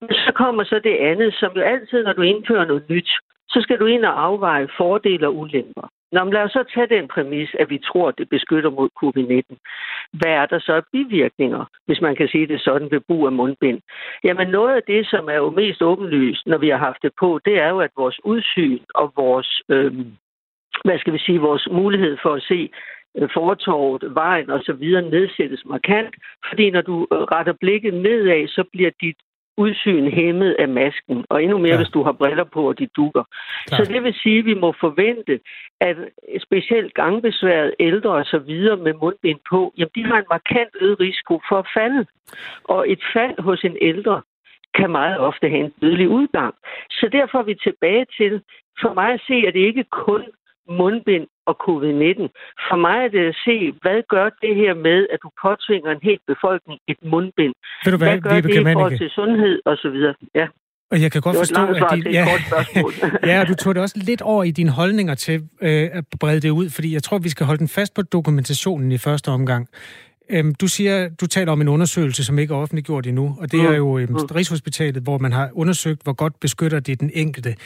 [0.00, 3.10] Men så kommer så det andet, som jo altid, når du indfører noget nyt,
[3.48, 5.88] så skal du ind og afveje fordele og ulemper.
[6.12, 8.88] Nå, men lad os så tage den præmis, at vi tror, at det beskytter mod
[9.00, 9.56] covid-19.
[10.12, 13.32] Hvad er der så af bivirkninger, hvis man kan sige det sådan, ved brug af
[13.32, 13.80] mundbind?
[14.24, 17.40] Jamen noget af det, som er jo mest åbenlyst, når vi har haft det på,
[17.44, 19.92] det er jo, at vores udsyn og vores, øh,
[20.84, 22.70] hvad skal vi sige, vores mulighed for at se
[23.34, 26.14] fortorvet, vejen og så videre nedsættes markant,
[26.48, 29.16] fordi når du retter blikket nedad, så bliver dit
[29.56, 31.76] udsyn hæmmet af masken, og endnu mere, ja.
[31.76, 33.24] hvis du har briller på, og de dukker.
[33.66, 33.76] Klar.
[33.76, 35.40] Så det vil sige, at vi må forvente,
[35.80, 35.96] at
[36.42, 41.00] specielt gangbesværet ældre og så videre med mundbind på, jamen de har en markant øget
[41.00, 42.06] risiko for at falde.
[42.64, 44.22] Og et fald hos en ældre
[44.74, 46.54] kan meget ofte have en dødelig udgang.
[46.90, 48.42] Så derfor er vi tilbage til,
[48.82, 50.24] for mig at se, at det ikke kun
[50.80, 52.22] mundbind og covid-19.
[52.68, 56.02] For mig er det at se, hvad gør det her med, at du påtvinger en
[56.02, 57.54] hel befolkning et mundbind?
[57.84, 60.14] Ved du hvad, hvad gør det i forhold til sundhed og så videre?
[60.34, 60.46] Ja.
[60.92, 62.24] Og jeg kan godt forstå, at de, ja,
[63.32, 66.50] ja, du tog det også lidt over i dine holdninger til øh, at brede det
[66.50, 69.68] ud, fordi jeg tror, vi skal holde den fast på dokumentationen i første omgang.
[70.30, 73.60] Øhm, du siger, du taler om en undersøgelse, som ikke er offentliggjort endnu, og det
[73.60, 73.66] mm.
[73.66, 74.16] er jo øhm, mm.
[74.16, 77.56] Rigshospitalet, hvor man har undersøgt, hvor godt beskytter det den enkelte.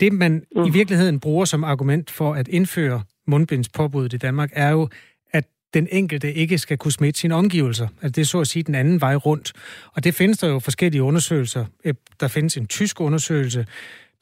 [0.00, 0.64] Det, man mm.
[0.64, 4.88] i virkeligheden bruger som argument for at indføre mundbindspåbuddet i Danmark, er jo,
[5.32, 7.88] at den enkelte ikke skal kunne smitte sine omgivelser.
[8.02, 9.52] Altså det er så at sige den anden vej rundt.
[9.92, 11.64] Og det findes der jo forskellige undersøgelser.
[11.84, 13.66] Øh, der findes en tysk undersøgelse,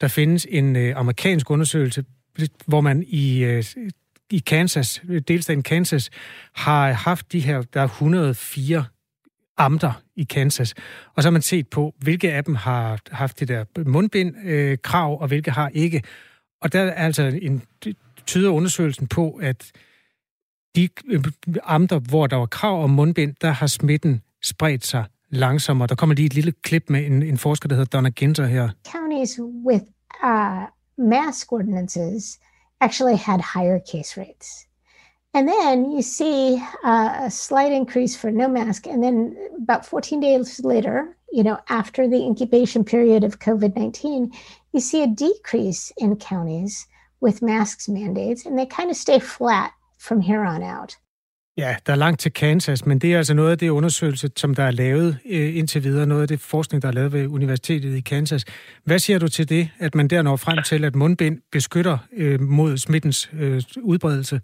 [0.01, 2.03] der findes en øh, amerikansk undersøgelse,
[2.65, 3.63] hvor man i øh,
[4.31, 6.09] i Kansas, delstaten Kansas,
[6.53, 8.85] har haft de her, der er 104
[9.57, 10.73] amter i Kansas.
[11.15, 15.21] Og så har man set på, hvilke af dem har haft det der mundbind-krav, øh,
[15.21, 16.03] og hvilke har ikke.
[16.61, 17.61] Og der er altså en
[18.25, 19.71] tyder undersøgelsen på, at
[20.75, 21.23] de øh,
[21.63, 25.87] amter, hvor der var krav om mundbind, der har smitten spredt sig langsommere.
[25.87, 28.69] Der kommer lige et lille klip med en, en forsker, der hedder Donna Ginter her.
[28.91, 29.83] Counties with
[30.23, 30.63] uh,
[31.09, 32.39] mask ordinances
[32.81, 34.67] actually had higher case rates.
[35.33, 38.87] And then you see uh, a slight increase for no mask.
[38.87, 44.31] And then about 14 days later, you know, after the incubation period of COVID 19,
[44.71, 46.87] you see a decrease in counties
[47.19, 50.95] with masks mandates, and they kind of stay flat from here on out.
[51.57, 54.55] Ja, der er langt til Kansas, men det er altså noget af det undersøgelse, som
[54.55, 57.95] der er lavet øh, indtil videre, noget af det forskning, der er lavet ved Universitetet
[57.95, 58.45] i Kansas.
[58.83, 62.41] Hvad siger du til det, at man der når frem til, at mundbind beskytter øh,
[62.41, 64.41] mod smittens øh, udbredelse?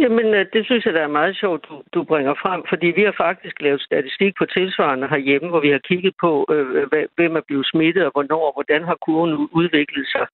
[0.00, 3.02] Jamen, øh, det synes jeg, der er meget sjovt, du, du bringer frem, fordi vi
[3.02, 7.36] har faktisk lavet statistik på tilsvarende herhjemme, hvor vi har kigget på, øh, øh hvem
[7.36, 10.26] er blevet smittet, og hvornår, og hvordan har kurven udviklet sig.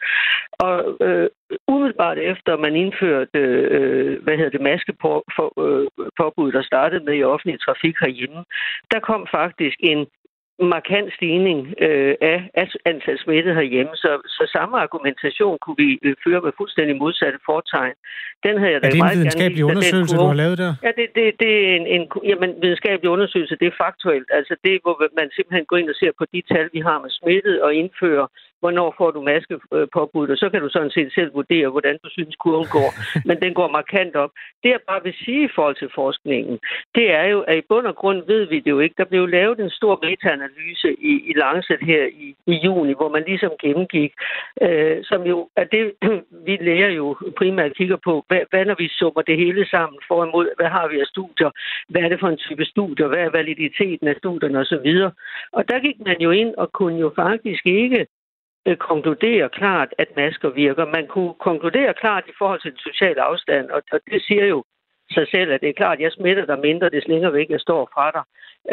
[0.66, 0.76] Og
[1.07, 1.28] øh,
[1.68, 3.39] umiddelbart efter man indførte,
[3.76, 8.45] øh, hvad hedder det, maskepåbud, øh, der startede med i offentlig trafik herhjemme,
[8.93, 10.07] der kom faktisk en
[10.59, 12.38] markant stigning øh, af
[12.84, 17.94] antal smittede herhjemme, så, så samme argumentation kunne vi øh, føre med fuldstændig modsatte fortegn.
[18.46, 20.72] Den havde jeg da er det en videnskabelig gerne, undersøgelse, du har lavet der?
[20.82, 24.28] Ja, det, det, det er en, en jamen, videnskabelig undersøgelse, det er faktuelt.
[24.38, 27.11] Altså det, hvor man simpelthen går ind og ser på de tal, vi har med
[27.11, 28.26] smittet, og indfører
[28.61, 32.36] hvornår får du maskepåbud, og så kan du sådan set selv vurdere, hvordan du synes
[32.36, 32.90] kurven går.
[33.28, 34.30] Men den går markant op.
[34.62, 36.59] Det jeg bare vil sige i forhold til forskningen,
[36.94, 38.94] det er jo, at i bund og grund ved vi det jo ikke.
[38.98, 43.24] Der blev lavet en stor meta-analyse i, i Lancet her i, i juni, hvor man
[43.26, 44.12] ligesom gennemgik,
[44.62, 45.92] øh, som jo er det,
[46.46, 50.24] vi lærer jo primært kigger på, hvad, hvad når vi summer det hele sammen for
[50.24, 51.50] imod, hvad har vi af studier,
[51.88, 54.88] hvad er det for en type studier, hvad er validiteten af studierne osv.
[55.52, 58.07] Og der gik man jo ind og kunne jo faktisk ikke
[58.66, 60.84] øh, konkludere klart, at masker virker.
[60.84, 64.64] Man kunne konkludere klart i forhold til den sociale afstand, og, og det siger jo
[65.10, 67.60] sig selv, at det er klart, at jeg smitter dig mindre, des længere væk jeg
[67.60, 68.22] står fra dig.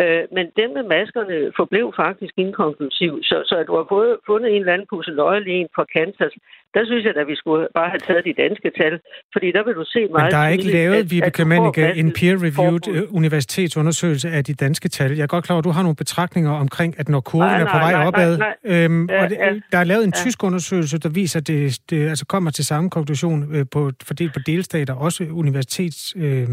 [0.01, 4.49] Øh, men dem med maskerne forblev faktisk inkonklusiv, så, så at du har fået, fundet
[4.55, 6.33] en eller anden pusseløjelig en fra Kansas,
[6.75, 8.93] der synes jeg, at vi skulle bare have taget de danske tal,
[9.33, 10.25] fordi der vil du se meget...
[10.25, 12.95] Men der er ikke lavet, Vibeke Mannicke, en peer-reviewed forbud.
[12.95, 15.11] Øh, universitetsundersøgelse af de danske tal.
[15.11, 17.67] Jeg er godt klar at du har nogle betragtninger omkring, at når kurven nej, nej,
[17.67, 18.85] er på vej nej, opad, nej, nej.
[18.85, 20.21] Øhm, ja, og det, ja, der er lavet en ja.
[20.23, 24.33] tysk undersøgelse, der viser, at det, det altså kommer til samme konklusion øh, på, fordelt
[24.33, 26.15] på delstater, også universitets...
[26.17, 26.47] Øh,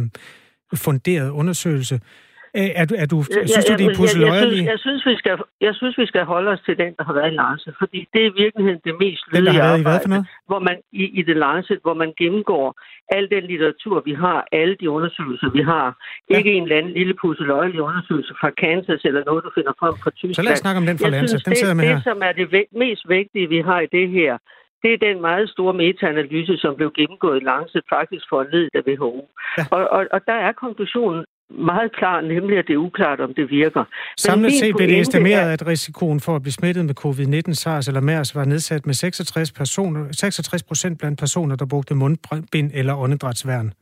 [0.75, 2.01] funderet undersøgelse.
[2.55, 5.17] Er du, er du, synes du, det er pusset jeg, jeg, synes, jeg, synes, vi
[5.23, 8.01] skal, jeg synes, vi skal holde os til den, der har været i Lancet, fordi
[8.13, 11.95] det er i virkeligheden det mest lydige arbejde, hvor man, i, i det Lancet, hvor
[12.03, 12.67] man gennemgår
[13.17, 15.87] al den litteratur, vi har, alle de undersøgelser, vi har.
[16.31, 16.37] Ja.
[16.39, 20.11] Ikke en eller anden lille pusseløjelig undersøgelse fra Kansas eller noget, du finder frem fra
[20.11, 20.35] Tyskland.
[20.35, 21.47] Så lad os snakke om den fra Lancet.
[21.47, 22.03] Den sidder med det, her.
[22.11, 22.47] som er det
[22.83, 24.35] mest vigtige, vi har i det her,
[24.83, 28.69] det er den meget store metaanalyse, som blev gennemgået i Lancet faktisk for en led
[28.75, 29.29] af WHO.
[29.59, 29.65] Ja.
[29.71, 33.51] Og, og, og der er konklusionen meget klar, nemlig at det er uklart, om det
[33.51, 33.85] virker.
[34.17, 35.53] Samlet set blev det estimeret, er...
[35.53, 39.53] at risikoen for at blive smittet med covid-19, SARS eller MERS var nedsat med 66
[39.53, 43.73] personer, 66 procent blandt personer, der brugte mundbind eller åndedrætsværn.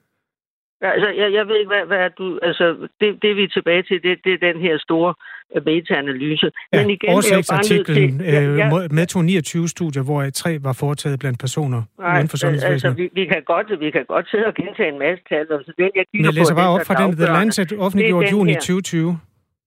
[0.83, 2.39] Ja, altså, jeg, jeg ved ikke, hvad, hvad er du...
[2.43, 5.14] Altså, det, det vi er tilbage til, det, det er den her store
[5.57, 6.51] øh, meta-analyse.
[6.72, 11.39] Ja, Men igen, oversigtsartiklen ja, ja, øh, medtog 29 studier, hvor tre var foretaget blandt
[11.41, 12.91] personer nej, uden for sundhedsvæsenet.
[12.91, 15.47] Altså, vi, vi, kan godt, vi kan godt sidde og gentage en masse tal.
[15.51, 19.18] Altså, den, jeg, jeg læser på, bare op fra den, The Lancet offentliggjort juni 2020.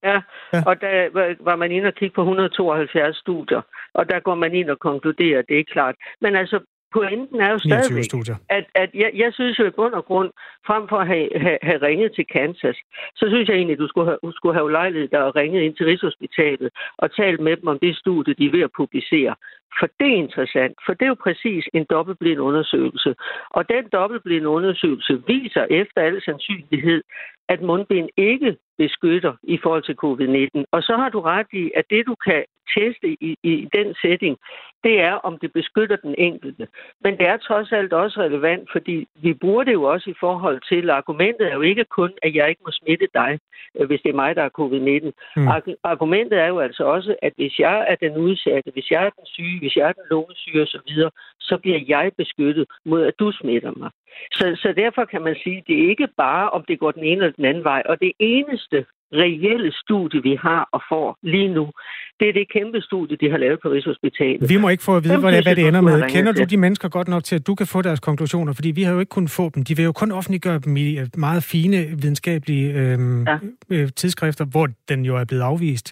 [0.03, 0.21] Ja,
[0.53, 0.95] ja, og der
[1.43, 3.61] var man inde og kigge på 172 studier,
[3.93, 5.95] og der går man ind og konkluderer, det er klart.
[6.21, 6.59] Men altså,
[6.93, 10.31] pointen er jo stadigvæk, at, at jeg, jeg synes jo i bund og grund,
[10.67, 12.77] frem for at have, have, have ringet til Kansas,
[13.15, 15.61] så synes jeg egentlig, at du skulle have, du skulle have ulejlighed der og ringet
[15.61, 19.35] ind til Rigshospitalet og talt med dem om det studie, de er ved at publicere.
[19.79, 23.15] For det er interessant, for det er jo præcis en dobbeltblind undersøgelse.
[23.49, 27.03] Og den dobbeltblind undersøgelse viser efter al sandsynlighed,
[27.49, 30.63] at mundbind ikke beskytter i forhold til covid-19.
[30.71, 32.43] Og så har du ret i, at det du kan
[32.75, 34.37] teste i, i den setting,
[34.83, 36.67] det er, om det beskytter den enkelte.
[37.03, 40.61] Men det er trods alt også relevant, fordi vi bruger det jo også i forhold
[40.69, 43.39] til, argumentet er jo ikke kun, at jeg ikke må smitte dig,
[43.79, 45.11] øh, hvis det er mig, der er covid-19.
[45.35, 45.47] Mm.
[45.83, 49.25] Argumentet er jo altså også, at hvis jeg er den udsatte, hvis jeg er den
[49.25, 50.91] syge, hvis jeg er den lungesyge osv.,
[51.39, 53.91] så bliver jeg beskyttet mod, at du smitter mig.
[54.31, 57.03] Så, så derfor kan man sige, at det er ikke bare, om det går den
[57.03, 57.83] ene eller den anden vej.
[57.85, 61.71] Og det eneste reelle studie, vi har og får lige nu,
[62.19, 64.49] det er det kæmpe studie, de har lavet på Rigshospitalet.
[64.49, 66.09] Vi må ikke få at vide, hvad, hvad det ender med.
[66.09, 68.53] Kender du de mennesker godt nok til, at du kan få deres konklusioner?
[68.53, 69.63] Fordi vi har jo ikke kunnet få dem.
[69.63, 73.37] De vil jo kun offentliggøre dem i øh, meget fine videnskabelige øhm, ja.
[73.69, 75.87] øh, tidsskrifter, hvor den jo er blevet afvist.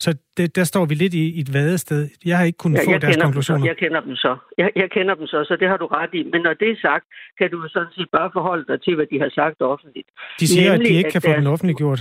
[0.00, 2.08] Så det, der står vi lidt i, i et vadested.
[2.24, 3.66] Jeg har ikke kunnet ja, få deres konklusioner.
[3.66, 4.36] Jeg kender dem så.
[4.58, 6.22] Jeg, jeg kender dem så, så det har du ret i.
[6.32, 7.04] Men når det er sagt,
[7.38, 10.08] kan du sådan set bare forholde dig til, hvad de har sagt offentligt.
[10.40, 11.38] De siger, Nemlig, at de ikke kan få deres...
[11.38, 12.00] den offentliggjort.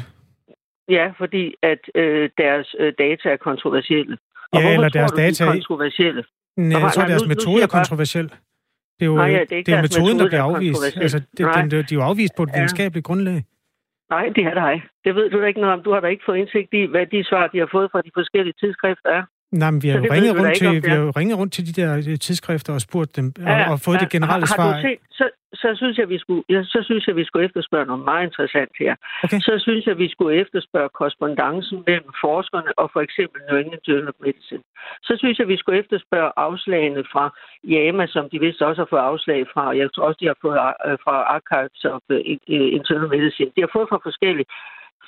[0.89, 4.17] Ja, fordi at øh, deres øh, data er kontroversielle.
[4.51, 5.43] Og ja, eller deres du, data...
[5.43, 6.23] er kontroversielle?
[6.57, 8.27] Nej, jeg tror, deres metode er kontroversiel.
[8.99, 10.49] Det er jo, Nej, ja, det er ikke det er metoden, der metode, bliver der
[10.49, 10.97] er afvist.
[10.97, 12.57] Altså, det, den, de er jo afvist på et Ja.
[12.57, 13.43] videnskabeligt grundlag.
[14.09, 14.87] Nej, det er der ikke.
[15.05, 15.83] Det ved du da ikke noget om.
[15.83, 18.11] Du har da ikke fået indsigt i, hvad de svar, de har fået fra de
[18.13, 19.23] forskellige tidsskrifter er.
[19.61, 21.73] Nej, men vi har jo ringet rundt, til, vi har jo ringet rundt til de
[21.81, 24.71] der øh, tidsskrifter og spurgt dem, og, og fået det generelle har, svar.
[24.71, 27.85] Har set, så, så, synes jeg, vi skulle, ja, så synes jeg, vi skulle efterspørge
[27.85, 28.95] noget meget interessant her.
[29.23, 29.39] Okay.
[29.39, 34.07] Så synes jeg, vi skulle efterspørge korrespondancen mellem forskerne og for eksempel New England Journal
[34.13, 34.63] of Medicine.
[35.07, 37.25] Så synes jeg, vi skulle efterspørge afslagene fra
[37.71, 39.63] JAMA, som de vist også har fået afslag fra.
[39.81, 42.21] Jeg tror også, de har fået øh, fra Archives of øh,
[42.77, 43.51] Internal Medicine.
[43.55, 44.49] De har fået fra forskellige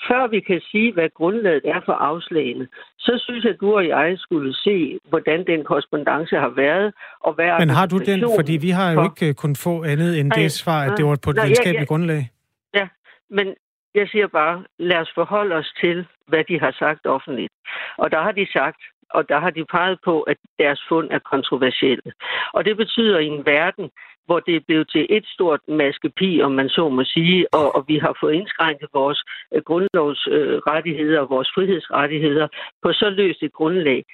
[0.08, 2.68] før vi kan sige, hvad grundlaget er for afslagene,
[3.00, 7.34] så synes jeg, at du og jeg skulle se, hvordan den korrespondence har været, og
[7.34, 8.20] hvad Men har du den?
[8.40, 10.98] Fordi vi har jo for- ikke øh, kunnet få andet end Nej, det svar, at
[10.98, 11.86] det var på et nej, ja, videnskabeligt ja.
[11.94, 12.30] grundlag.
[12.74, 12.88] Ja,
[13.30, 13.48] men
[13.96, 17.54] jeg siger bare, lad os forholde os til, hvad de har sagt offentligt.
[17.98, 21.20] Og der har de sagt, og der har de peget på, at deres fund er
[21.20, 22.12] kontroversielle.
[22.54, 23.90] Og det betyder i en verden,
[24.26, 27.86] hvor det er blevet til et stort maskepi, om man så må sige, og, og
[27.88, 29.24] vi har fået indskrænket vores
[29.54, 32.48] øh, grundlovsrettigheder øh, og vores frihedsrettigheder
[32.84, 34.06] på så løst et grundlag.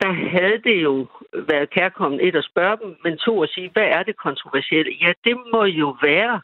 [0.00, 3.88] Der havde det jo været kærkommen et at spørge dem, men to at sige, hvad
[3.96, 4.92] er det kontroversielle?
[5.02, 6.40] Ja, det må jo være,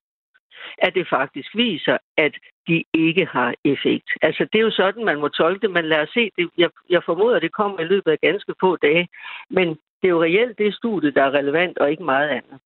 [0.78, 2.32] at det faktisk viser, at
[2.68, 4.08] de ikke har effekt.
[4.22, 6.30] Altså, det er jo sådan, man må tolke det, men lad os se.
[6.38, 9.08] Det, jeg, jeg formoder, det kommer i løbet af ganske få dage.
[9.50, 12.60] Men det er jo reelt det studie, der er relevant, og ikke meget andet.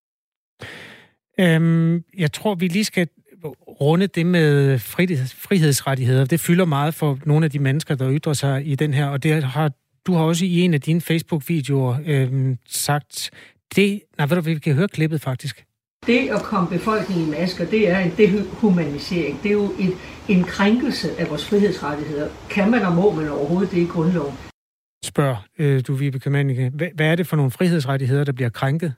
[1.40, 3.09] Øhm, jeg tror, vi lige skal
[3.80, 6.24] runde det med frihed- frihedsrettigheder.
[6.24, 9.22] Det fylder meget for nogle af de mennesker, der ytrer sig i den her, og
[9.22, 9.70] det har
[10.07, 13.30] du har også i en af dine Facebook-videoer øhm, sagt,
[13.76, 14.00] det...
[14.18, 15.64] Nej, ved du, vi kan høre klippet faktisk.
[16.07, 19.42] Det at komme befolkningen i masker, det er en dehumanisering.
[19.42, 19.92] Det er jo et,
[20.28, 22.28] en krænkelse af vores frihedsrettigheder.
[22.50, 24.34] Kan man og må man overhovedet det i grundloven?
[25.04, 26.70] Spørg øh, du, Vibeke Mannicke.
[26.74, 28.94] Hvad, hvad er det for nogle frihedsrettigheder, der bliver krænket?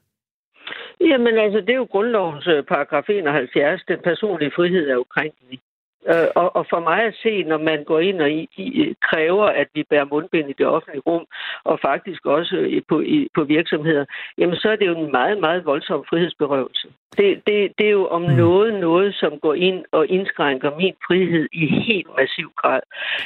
[1.00, 3.82] Jamen altså, det er jo grundlovens øh, paragraf 71.
[3.88, 5.60] Den personlige frihed er jo krænkelig.
[6.06, 9.46] Øh, og, og for mig at se, når man går ind og i, i, kræver,
[9.46, 11.26] at vi bærer mundbind i det offentlige rum,
[11.64, 14.04] og faktisk også øh, på, i, på virksomheder,
[14.38, 16.88] jamen så er det jo en meget, meget voldsom frihedsberøvelse.
[17.16, 18.28] Det, det, det er jo om mm.
[18.28, 22.80] noget, noget, som går ind og indskrænker min frihed i helt massiv grad.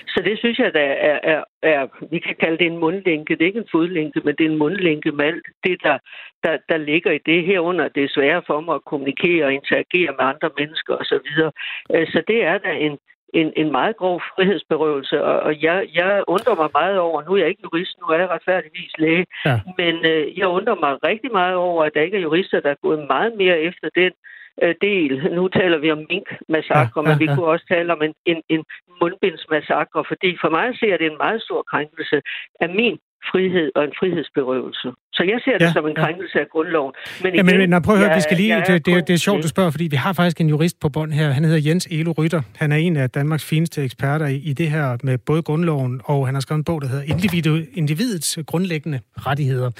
[0.06, 3.34] Så det synes jeg, der er, er, er, vi kan kalde det en mundlænke.
[3.34, 5.98] Det er ikke en fodlænke, men det er en mundlænke med alt det, der,
[6.44, 7.88] der, der ligger i det herunder.
[7.88, 11.28] Det er sværere for mig at kommunikere og interagere med andre mennesker osv.
[12.12, 12.98] Så det er da en,
[13.32, 17.38] en, en meget grov frihedsberøvelse, og, og jeg, jeg undrer mig meget over, nu er
[17.38, 19.60] jeg ikke jurist, nu er jeg retfærdigvis læge, ja.
[19.78, 22.82] men øh, jeg undrer mig rigtig meget over, at der ikke er jurister, der er
[22.82, 24.12] gået meget mere efter den
[24.62, 25.34] øh, del.
[25.34, 27.08] Nu taler vi om minkmassakre, ja, ja, ja.
[27.08, 28.64] men vi kunne også tale om en, en, en
[29.00, 32.22] mundbindsmassakre, fordi for mig ser det en meget stor krænkelse
[32.60, 32.98] af min
[33.30, 34.88] frihed og en frihedsberøvelse.
[35.16, 36.40] Så jeg ser det ja, som en krænkelse ja.
[36.40, 36.92] af grundloven.
[37.22, 39.08] Men, igen, ja, men, men prøv at høre, jeg, vi skal lige, jeg det, det,
[39.08, 41.26] det er sjovt, du spørger, fordi vi har faktisk en jurist på bånd her.
[41.38, 42.42] Han hedder Jens Elo Rytter.
[42.56, 46.26] Han er en af Danmarks fineste eksperter i, i det her med både grundloven, og
[46.26, 49.70] han har skrevet en bog, der hedder Individu, Individets grundlæggende rettigheder.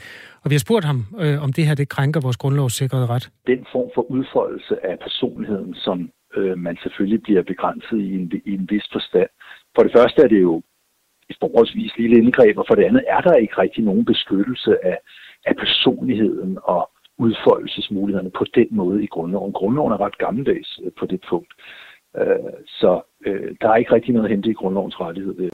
[0.43, 3.31] Og vi har spurgt ham, øh, om det her det krænker vores grundlovssikrede ret.
[3.47, 8.53] Den form for udfoldelse af personligheden, som øh, man selvfølgelig bliver begrænset i en, i
[8.55, 9.31] en vis forstand.
[9.75, 10.63] For det første er det jo
[11.33, 14.99] et forholdsvis lille indgreb, og for det andet er der ikke rigtig nogen beskyttelse af,
[15.49, 16.83] af personligheden og
[17.19, 19.53] udfoldelsesmulighederne på den måde i grundloven.
[19.53, 21.53] Grundloven er ret gammeldags øh, på det punkt.
[22.21, 22.91] Øh, så
[23.27, 25.51] øh, der er ikke rigtig noget at hente i grundlovens rettighed.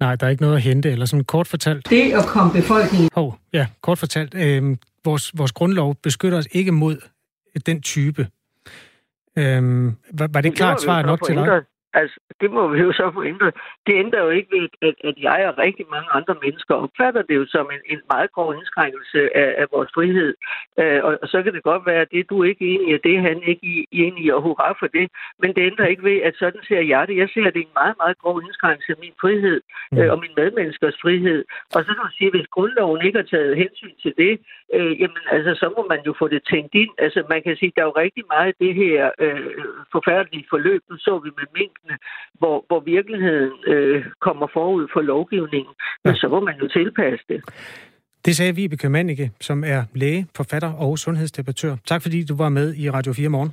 [0.00, 1.90] Nej, der er ikke noget at hente, eller sådan kort fortalt.
[1.90, 3.08] Det at komme befolkningen...
[3.14, 4.34] Hov, ja, kort fortalt.
[4.34, 6.96] Øh, vores, vores grundlov beskytter os ikke mod
[7.66, 8.22] den type.
[9.38, 9.62] Øh,
[10.18, 11.62] var, var det klart svar nok til dig?
[12.00, 13.54] Altså, det må vi jo så få ændret.
[13.86, 17.36] Det ændrer jo ikke ved, at, at jeg og rigtig mange andre mennesker opfatter det
[17.40, 20.34] jo som en, en meget grov indskrænkelse af, af vores frihed.
[20.80, 22.94] Øh, og, og så kan det godt være, at det du ikke er enig i,
[22.94, 25.06] og det er han ikke enig i, og hurra for det.
[25.42, 27.16] Men det ændrer ikke ved, at sådan ser jeg det.
[27.16, 29.60] Jeg ser, at det er en meget, meget grov indskrænkelse af min frihed
[29.98, 31.40] øh, og min medmenneskers frihed.
[31.74, 34.32] Og så kan man sige, at hvis grundloven ikke har taget hensyn til det,
[34.76, 36.92] øh, jamen altså, så må man jo få det tænkt ind.
[36.98, 39.50] Altså, man kan sige, at der er jo rigtig meget af det her øh,
[39.94, 40.82] forfærdelige forløb.
[40.90, 41.48] Nu så vi med
[41.88, 42.00] mink
[42.40, 45.74] hvor, hvor virkeligheden øh, kommer forud for lovgivningen,
[46.04, 46.14] ja.
[46.14, 47.40] så må man jo tilpasse det.
[48.24, 51.76] Det sagde Vibeke Mannicke, som er læge, forfatter og sundhedsdebattør.
[51.86, 53.52] Tak fordi du var med i Radio 4 morgen.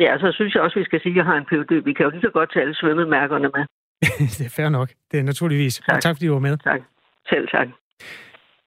[0.00, 1.84] Ja, så synes jeg også, vi skal sige, at jeg har en PhD.
[1.84, 3.64] Vi kan jo lige så godt tage alle svømmemærkerne med.
[4.38, 4.88] det er fair nok.
[5.10, 5.82] Det er naturligvis.
[5.88, 6.58] Tak, tak fordi du var med.
[6.58, 6.80] Tak.
[7.28, 7.68] Selv tak.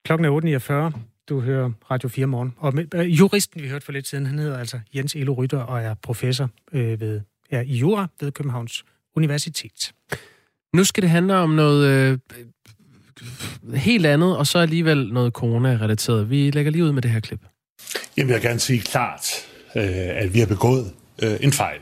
[0.05, 0.59] Klokken er
[0.93, 0.99] 8.49.
[1.29, 2.55] Du hører Radio 4 morgen.
[2.57, 5.63] Og med, øh, juristen, vi hørte for lidt siden, han hedder altså Jens Elo Rytter
[5.63, 7.21] og er professor øh, ved
[7.51, 8.83] ja, i jura ved Københavns
[9.15, 9.91] Universitet.
[10.73, 12.17] Nu skal det handle om noget øh,
[13.75, 16.29] helt andet, og så alligevel noget corona-relateret.
[16.29, 17.39] Vi lægger lige ud med det her klip.
[18.17, 19.29] Jamen, jeg vil gerne sige klart,
[19.75, 20.91] øh, at vi har begået
[21.23, 21.79] øh, en fejl.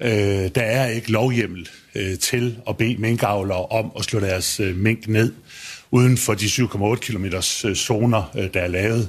[0.00, 0.10] Øh,
[0.54, 5.08] der er ikke lovhjemmel øh, til at bede minkavlere om at slå deres øh, mink
[5.08, 5.32] ned
[5.90, 9.08] uden for de 7,8 km øh, zoner, øh, der er lavet.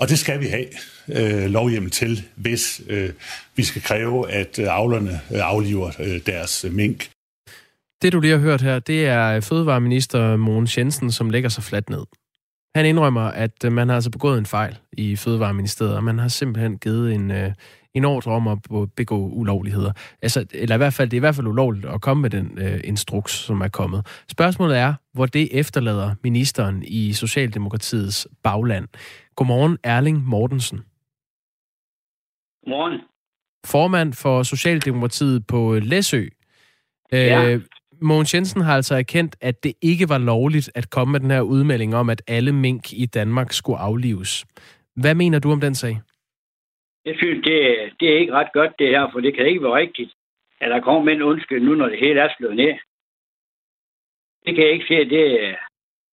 [0.00, 0.66] Og det skal vi have
[1.08, 3.10] øh, lovhjem til, hvis øh,
[3.56, 7.10] vi skal kræve, at øh, avlerne øh, afliver øh, deres øh, mink.
[8.02, 11.90] Det, du lige har hørt her, det er fødevareminister Mogens Jensen, som lægger sig fladt
[11.90, 12.04] ned.
[12.74, 16.28] Han indrømmer, at øh, man har altså begået en fejl i Fødevareministeriet, og man har
[16.28, 17.52] simpelthen givet en, øh,
[17.94, 18.58] en ordre om at
[18.96, 19.92] begå ulovligheder.
[20.22, 22.58] Altså, eller i hvert fald, det er i hvert fald ulovligt at komme med den
[22.58, 24.06] øh, instruks, som er kommet.
[24.28, 28.88] Spørgsmålet er, hvor det efterlader ministeren i Socialdemokratiets bagland.
[29.36, 30.78] Godmorgen, Erling Mortensen.
[32.64, 33.00] Godmorgen.
[33.66, 36.26] Formand for Socialdemokratiet på Læsø.
[37.12, 37.58] Ja.
[38.02, 41.40] Mogens Jensen har altså erkendt, at det ikke var lovligt at komme med den her
[41.40, 44.46] udmelding om, at alle mink i Danmark skulle aflives.
[44.96, 46.00] Hvad mener du om den sag?
[47.04, 47.56] Jeg synes, det,
[48.00, 50.12] det er ikke ret godt det her, for det kan ikke være rigtigt,
[50.60, 52.74] at der kommer med en undskyld nu, når det hele er slået ned.
[54.46, 55.56] Det kan jeg ikke se, det,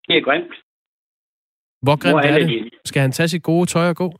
[0.07, 0.53] det er grimt.
[1.81, 2.49] Hvor grimt Hvor er er det?
[2.49, 2.79] det?
[2.85, 4.13] Skal han tage sit gode tøj og gå?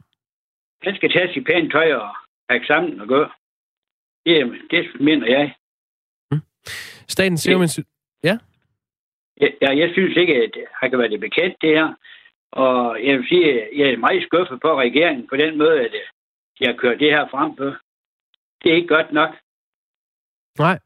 [0.82, 2.16] Han skal tage sit pænt tøj og
[2.50, 3.26] pakke sammen og gå.
[4.26, 5.56] Det, det mener jeg.
[7.10, 7.92] Statens Serum Institut...
[8.24, 8.38] Ja?
[9.42, 11.94] Jeg, jeg, jeg synes ikke, at han kan være det bekendt, det her.
[12.52, 15.92] Og jeg vil sige, at jeg er meget skuffet på regeringen på den måde, at
[16.60, 17.66] de har kørt det her frem på.
[18.64, 19.30] Det er ikke godt nok.
[20.60, 20.80] Nej.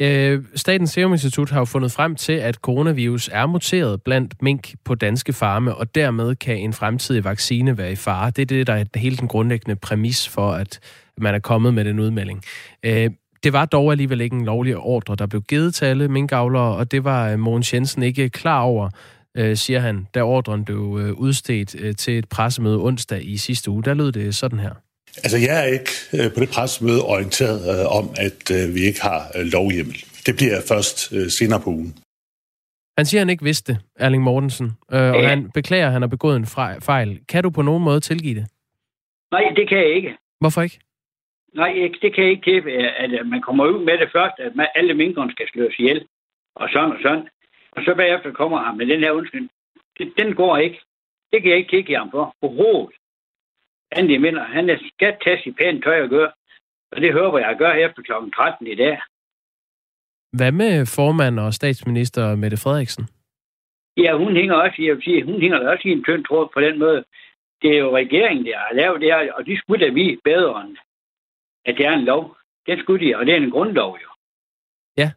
[0.00, 4.74] Øh, Statens Serum Institut har jo fundet frem til, at coronavirus er muteret blandt mink
[4.84, 8.30] på danske farme, og dermed kan en fremtidig vaccine være i fare.
[8.30, 10.80] Det er det, der er hele den grundlæggende præmis for, at
[11.18, 12.42] man er kommet med den udmelding.
[12.84, 13.10] Øh,
[13.44, 16.90] det var dog alligevel ikke en lovlig ordre, der blev givet til alle minkavlere, og
[16.90, 18.90] det var Mogens Jensen ikke klar over,
[19.36, 23.70] øh, siger han, da ordren blev øh, udstedt øh, til et pressemøde onsdag i sidste
[23.70, 23.82] uge.
[23.82, 24.70] Der lød det sådan her.
[25.16, 29.02] Altså, jeg er ikke øh, på det pressemøde orienteret øh, om, at øh, vi ikke
[29.02, 30.04] har øh, lovhjemmel.
[30.26, 31.94] Det bliver først øh, senere på ugen.
[32.98, 36.02] Han siger, at han ikke vidste det, Erling Mortensen, øh, og han beklager, at han
[36.02, 36.46] har begået en
[36.80, 37.20] fejl.
[37.28, 38.46] Kan du på nogen måde tilgive det?
[39.32, 40.08] Nej, det kan jeg ikke.
[40.40, 40.78] Hvorfor ikke?
[41.54, 44.56] Nej, ikke- det kan jeg ikke til, at man kommer ud med det først, at
[44.56, 46.06] man, alle minkerne skal slås ihjel,
[46.54, 47.28] og sådan og sådan.
[47.72, 49.48] Og så bagefter kommer han med den her undskyld.
[49.98, 50.80] Det, den går ikke.
[51.32, 52.34] Det kan jeg ikke tilgive ham for.
[52.42, 52.96] Overhovedet.
[53.92, 56.32] Andy mener, han er skal tage sit pænt tøj og gøre.
[56.92, 58.12] Og det håber jeg at gøre efter kl.
[58.36, 59.00] 13 i dag.
[60.32, 63.04] Hvad med formand og statsminister Mette Frederiksen?
[63.96, 66.48] Ja, hun hænger også, i- jeg vil sige, hun hænger også i en tynd tråd
[66.54, 67.04] på den måde.
[67.62, 70.60] Det er jo regeringen, der har lavet det her, og de skulle da vide bedre
[70.66, 70.76] end,
[71.64, 72.36] at det er en lov.
[72.66, 74.08] Det skulle de, og det er en grundlov jo.
[74.96, 75.10] Ja.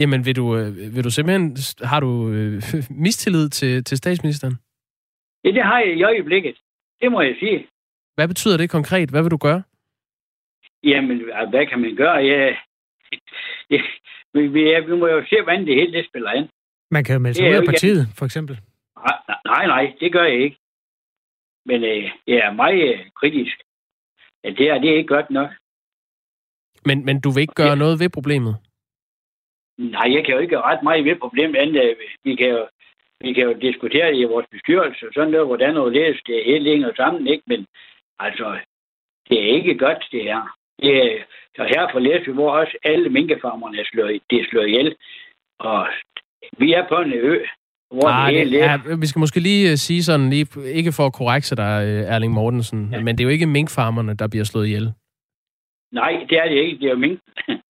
[0.00, 1.56] Jamen, vil du, øh, vil du simpelthen...
[1.82, 2.62] Har du øh,
[3.06, 4.54] mistillid til, til statsministeren?
[5.44, 6.56] Ja, det har jeg i øjeblikket.
[7.00, 7.66] Det må jeg sige.
[8.14, 9.10] Hvad betyder det konkret?
[9.10, 9.62] Hvad vil du gøre?
[10.84, 12.16] Jamen, hvad kan man gøre?
[12.16, 12.56] Ja,
[13.70, 13.80] ja,
[14.34, 16.48] vi, vi, ja, vi må jo se, hvordan det hele det spiller ind.
[16.90, 18.60] Man kan jo melde sig ud af ikke- partiet, for eksempel.
[18.96, 20.58] Nej, nej, nej, det gør jeg ikke.
[21.66, 23.56] Men øh, jeg er meget øh, kritisk.
[24.44, 25.50] Ja, det, er, det er ikke godt nok.
[26.84, 28.56] Men, men du vil ikke gøre noget ved problemet?
[29.78, 32.68] Nej, jeg kan jo ikke ret meget ved problemet, andet vi kan jo,
[33.20, 36.44] vi kan jo diskutere det i vores bestyrelse, og sådan noget, hvordan og læs det
[36.44, 37.44] hele hænger sammen, ikke?
[37.46, 37.66] Men
[38.18, 38.58] altså,
[39.28, 40.56] det er ikke godt, det her.
[40.82, 41.22] Det er,
[41.56, 44.96] så her for Læsø, hvor også alle minkefarmerne er slået, det er slået ihjel.
[45.58, 45.88] Og
[46.58, 47.44] vi er på en ø,
[47.90, 51.12] hvor Ah, det ja, vi skal måske lige øh, sige sådan, lige, ikke for at
[51.12, 53.00] korrekse dig, øh, Erling Mortensen, ja.
[53.02, 54.92] men det er jo ikke minkfarmerne, der bliver slået ihjel.
[55.92, 56.78] Nej, det er det ikke.
[56.78, 57.20] Det er jo mink.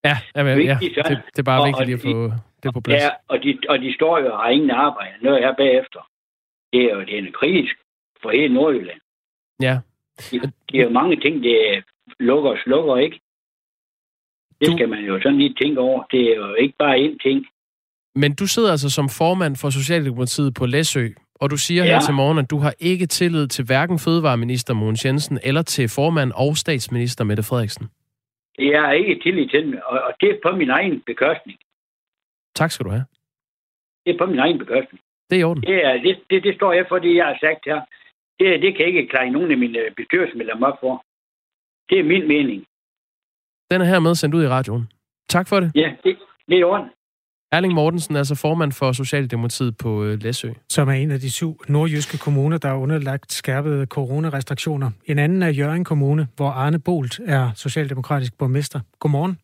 [0.05, 2.81] Ja, jamen, ja det, det er bare Og- vigtigt og lige at få det på
[2.81, 3.03] plads.
[3.03, 5.15] Ja, og de, og de står jo og har ingen arbejde.
[5.23, 6.01] Noget her bagefter.
[6.73, 7.75] Det er jo det er en kritisk
[8.23, 9.01] for hele Nordjylland.
[9.63, 9.79] Ja.
[10.31, 11.85] Det, det er jo mange ting, det
[12.21, 13.21] lukker og slukker, ikke?
[14.61, 16.03] Det skal man jo sådan lige tænke over.
[16.11, 17.47] Det er jo ikke bare én ting.
[18.15, 21.91] Men du sidder altså som formand for Socialdemokratiet på Læsø, og du siger ja.
[21.91, 25.89] her til morgen, at du har ikke tillid til hverken fødevareminister Mogens Jensen eller til
[25.89, 27.89] formand og statsminister Mette Frederiksen.
[28.59, 31.59] Jeg har ikke tillid til dem, og, og det er på min egen bekostning.
[32.55, 33.05] Tak skal du have.
[34.07, 35.01] Det er på min egen bekostning.
[35.31, 35.63] Det er i orden.
[35.63, 37.81] Det, er, det, det, det står jeg for, det jeg har sagt her.
[38.39, 41.05] Det, det kan jeg ikke klare nogen af mine bestyrelsesmedlemmer op for.
[41.89, 42.67] Det er min mening.
[43.71, 44.89] Den er hermed sendt ud i radioen.
[45.29, 45.73] Tak for det.
[45.75, 46.89] Ja, det, det er i orden.
[47.55, 50.49] Erling Mortensen er altså formand for Socialdemokratiet på øh, Læsø.
[50.69, 54.91] som er en af de syv nordjyske kommuner, der er underlagt skærpede coronarestriktioner.
[55.07, 58.81] En anden er Jørgen Kommune, hvor Arne Bolt er socialdemokratisk borgmester.
[59.01, 59.39] Godmorgen.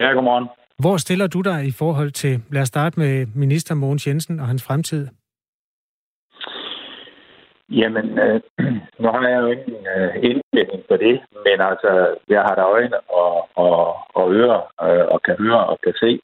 [0.00, 0.48] Ja, godmorgen.
[0.78, 4.46] Hvor stiller du dig i forhold til, lad os starte med minister Mogens Jensen og
[4.46, 5.08] hans fremtid?
[7.70, 8.40] Jamen, øh,
[9.02, 11.90] nu har jeg jo ingen øh, indlægning på det, men altså,
[12.28, 16.20] jeg har da øjne og, og, og ører øh, og kan høre og kan se.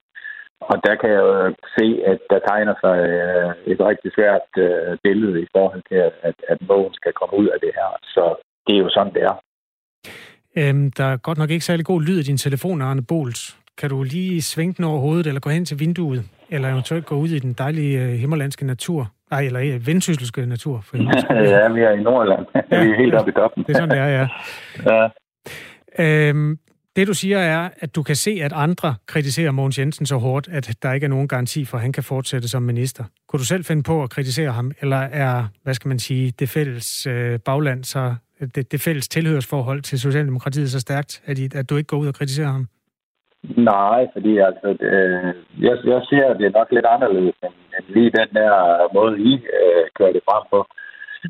[0.70, 4.98] Og der kan jeg jo se, at der tegner sig øh, et rigtig svært øh,
[5.04, 5.98] billede i forhold til,
[6.28, 7.90] at, at Mogens skal komme ud af det her.
[8.14, 8.24] Så
[8.66, 9.36] det er jo sådan, det er.
[10.58, 13.58] Øhm, der er godt nok ikke særlig god lyd i din telefon, Arne Bols.
[13.78, 17.14] Kan du lige svinge den over hovedet, eller gå hen til vinduet, eller eventuelt gå
[17.14, 19.10] ud i den dejlige øh, himmerlandske natur?
[19.30, 20.80] Nej, eller øh, vendsysselske natur.
[20.84, 20.96] For
[21.54, 22.46] ja, vi er i Nordland.
[22.54, 23.64] Ja, vi er helt oppe i toppen.
[23.64, 24.26] Det er sådan, det er, ja.
[24.90, 25.08] ja.
[25.98, 26.58] Øhm,
[26.96, 30.48] det du siger er, at du kan se, at andre kritiserer Mogens Jensen så hårdt,
[30.48, 33.04] at der ikke er nogen garanti for, at han kan fortsætte som minister.
[33.28, 36.48] Kunne du selv finde på at kritisere ham, eller er, hvad skal man sige, det
[36.48, 38.14] fælles øh, bagland, så
[38.54, 42.08] det, det fælles tilhørsforhold til Socialdemokratiet så stærkt, at, I, at du ikke går ud
[42.08, 42.66] og kritiserer ham?
[43.56, 45.34] Nej, fordi altså, øh,
[45.66, 48.52] jeg, jeg ser, at det er nok lidt anderledes end, end lige den der
[48.94, 50.66] måde, I øh, kører det frem på.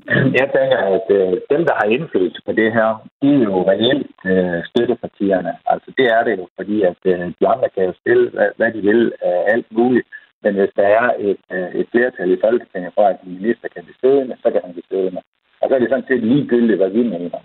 [0.41, 2.89] Jeg tænker, at øh, dem, der har indflydelse på det her,
[3.23, 5.53] de er jo reelt øh, støttepartierne.
[5.67, 8.71] Altså det er det jo, fordi at øh, de andre kan jo stille, hvad, hvad
[8.73, 10.07] de vil, øh, alt muligt.
[10.43, 13.85] Men hvis der er et, øh, et flertal i Folketinget for, at en minister kan
[13.85, 15.23] blive siddende, så kan han blive siddende.
[15.61, 17.41] Og så er det sådan set ligegyldigt, hvad vi mener.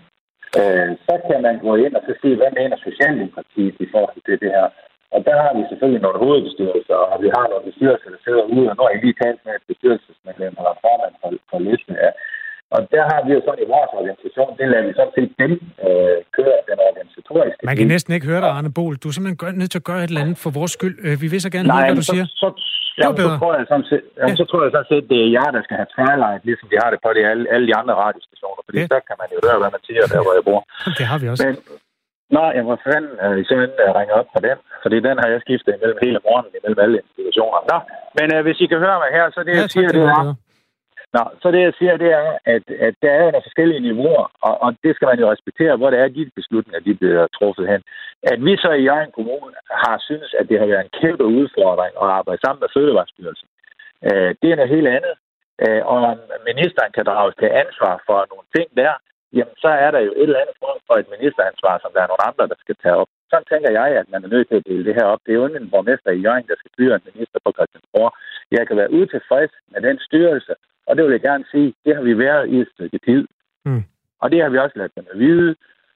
[0.60, 4.40] Øh, så kan man gå ind og så sige, hvad mener Socialdemokratiet i forhold til
[4.42, 4.68] det her.
[5.14, 8.70] Og der har vi selvfølgelig nogle hovedbestyrelser, og vi har nogle bestyrelser, der sidder ude,
[8.70, 12.12] og når har jeg lige talt med et bestyrelsesmedlem, der formand for, for listen af.
[12.74, 15.52] Og der har vi jo sådan i vores organisation, det lader vi sådan set dem
[15.86, 17.60] øh, køre den organisatoriske.
[17.70, 18.94] Man kan næsten ikke høre dig, Arne Bol.
[19.02, 20.96] Du er simpelthen nødt til at gøre et eller andet for vores skyld.
[21.06, 22.26] Øh, vi vil så gerne Nej, høre, hvad du så, siger.
[22.42, 22.48] Så,
[23.02, 24.40] Jamen, så, tror jeg sådan set, jamen, ja.
[24.40, 26.90] så tror jeg sådan set, det er jer, der skal have twilight, ligesom de har
[26.92, 28.86] det på de, alle, alle de andre radiostationer, fordi ja.
[28.92, 30.60] så kan man jo høre, hvad man siger, der hvor jeg bor.
[30.98, 31.42] Det har vi også.
[31.44, 31.54] Men,
[32.36, 35.38] nej, jeg må fanden øh, simpelthen uh, ringe op på den, fordi den har jeg
[35.44, 37.60] skiftet imellem hele morgenen, imellem alle institutioner.
[37.70, 37.78] Nå,
[38.18, 40.24] men uh, hvis I kan høre mig her, så det, ja, jeg siger, det er,
[41.14, 44.54] Nå, så det jeg siger, det er, at, at der er nogle forskellige niveauer, og,
[44.64, 47.82] og det skal man jo respektere, hvor det er, de beslutninger, de bliver truffet hen.
[48.32, 49.54] At vi så i egen kommune
[49.84, 53.48] har synes, at det har været en kæmpe udfordring at arbejde sammen med Fødevarestyrelsen.
[54.08, 55.14] Øh, det er noget helt andet.
[55.64, 56.18] Øh, og om
[56.50, 58.92] ministeren kan drages til ansvar for nogle ting der,
[59.36, 62.10] jamen så er der jo et eller andet form for et ministeransvar, som der er
[62.10, 63.10] nogle andre, der skal tage op.
[63.30, 65.22] Sådan tænker jeg, at man er nødt til at dele det her op.
[65.24, 68.10] Det er jo en borgmester i Jørgen, der skal styre en minister på Christiansborg.
[68.56, 70.52] Jeg kan være utilfreds med den styrelse,
[70.88, 73.22] og det vil jeg gerne sige, det har vi været i et stykke tid.
[73.66, 73.84] Mm.
[74.22, 75.50] Og det har vi også ladet dem at vide.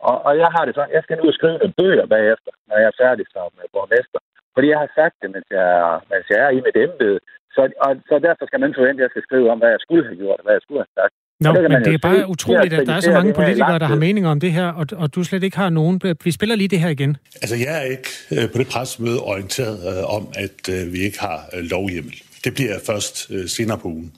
[0.09, 2.89] Og, og jeg har det sådan, jeg skal nu skrive nogle bøger bagefter, når jeg
[2.93, 4.21] er færdig som borgmester.
[4.55, 5.71] Fordi jeg har sagt det, mens jeg,
[6.11, 7.19] mens jeg er i mit embede.
[7.55, 10.05] Så, og, så derfor skal man forvente, at jeg skal skrive om, hvad jeg skulle
[10.09, 11.15] have gjort, og hvad jeg skulle have sagt.
[11.45, 14.31] Nå, men det er bare utroligt, at der er så mange politikere, der har meninger
[14.31, 16.01] om det her, og, og du slet ikke har nogen.
[16.25, 17.17] Vi spiller lige det her igen.
[17.43, 21.21] Altså, jeg er ikke øh, på det pressemøde orienteret øh, om, at øh, vi ikke
[21.21, 22.15] har øh, lovhjemmel.
[22.45, 24.13] Det bliver først øh, senere på ugen.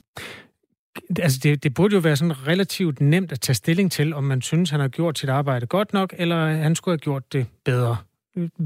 [1.25, 4.41] Altså, det, det burde jo være sådan relativt nemt at tage stilling til, om man
[4.41, 6.37] synes, han har gjort sit arbejde godt nok, eller
[6.67, 7.95] han skulle have gjort det bedre.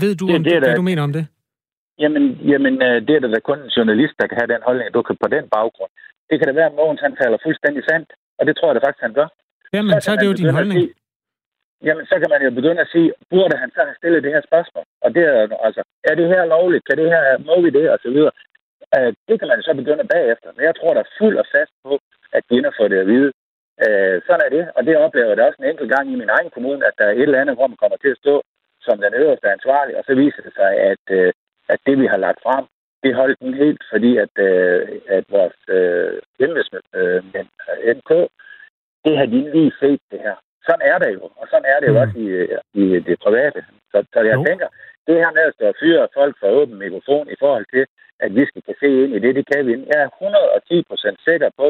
[0.01, 1.25] Ved du, Det- om det er det, hvad du mener om det?
[2.03, 4.93] Jamen, jamen øh, det er da kun en journalist, der kan have den holdning, at
[4.97, 5.91] du kan på den baggrund.
[6.29, 8.09] Det kan da være, at Mogens han taler fuldstændig sandt,
[8.39, 9.27] og det tror jeg da faktisk, han gør.
[9.75, 10.79] Jamen, så er kan det jo din holdning.
[10.81, 10.93] Sige,
[11.87, 14.43] jamen, så kan man jo begynde at sige, burde han så have stillet det her
[14.49, 14.85] spørgsmål?
[15.05, 15.35] Og det er
[15.67, 16.83] altså, er det her lovligt?
[16.87, 17.85] Kan det her, må vi det?
[17.93, 18.33] Og så videre.
[18.95, 20.49] Øh, det kan man så begynde bagefter.
[20.55, 21.91] Men jeg tror, der er fuld og fast på,
[22.35, 23.31] at kvinder får det at vide.
[23.85, 26.29] Øh, sådan er det, og det oplever jeg da også en enkelt gang i min
[26.37, 28.35] egen kommune, at der er et eller andet, hvor man kommer til at stå
[28.81, 31.33] som den øverste ansvarlig, og så viser det sig, at, øh,
[31.69, 32.65] at det, vi har lagt frem,
[33.03, 37.23] det holdt den helt, fordi at, øh, at vores øh, embedsmænd, øh,
[37.97, 38.11] NK,
[39.05, 40.35] det har de lige set det her.
[40.67, 42.03] Sådan er det jo, og sådan er det jo Mm.
[42.03, 42.27] også i,
[42.83, 43.65] i det private.
[43.91, 44.43] Så, så jeg Jo.
[44.45, 44.67] tænker,
[45.07, 47.85] det her med at stå og fyre folk for åben mikrofon i forhold til,
[48.19, 49.71] at vi skal kunne se ind i det, det kan vi.
[49.91, 51.67] Jeg er 110 procent sikker på,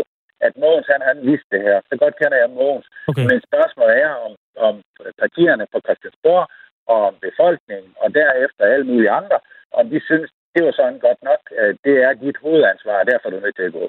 [0.48, 1.78] at Mogens han, han vidste det her.
[1.90, 2.88] Så godt kender jeg Mogens.
[3.10, 3.26] Okay.
[3.30, 4.34] Men spørgsmålet er, om,
[4.68, 4.76] om
[5.22, 6.46] partierne på Christiansborg
[6.92, 9.38] og om befolkningen, og derefter alle mulige andre,
[9.80, 11.42] om de synes, det var sådan godt nok.
[11.86, 13.86] Det er dit hovedansvar, og derfor er du nødt til at gå.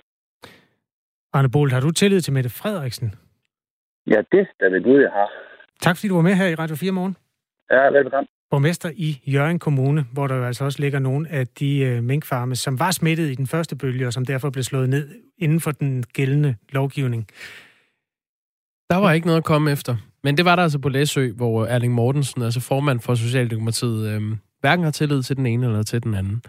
[1.33, 3.09] Arne Bolt, har du tillid til Mette Frederiksen?
[4.07, 5.31] Ja, det er ved Gud, jeg har.
[5.81, 7.17] Tak fordi du var med her i Radio 4 morgen.
[7.71, 8.29] Ja, velbekomme.
[8.51, 12.57] Borgmester i Jørgen Kommune, hvor der jo altså også ligger nogle af de øh, minkfarme,
[12.57, 15.71] som var smittet i den første bølge, og som derfor blev slået ned inden for
[15.71, 17.27] den gældende lovgivning.
[18.91, 19.97] Der var ikke noget at komme efter.
[20.25, 24.37] Men det var der altså på Læsø, hvor Erling Mortensen, altså formand for Socialdemokratiet, øh,
[24.61, 26.43] hverken har tillid til den ene eller til den anden.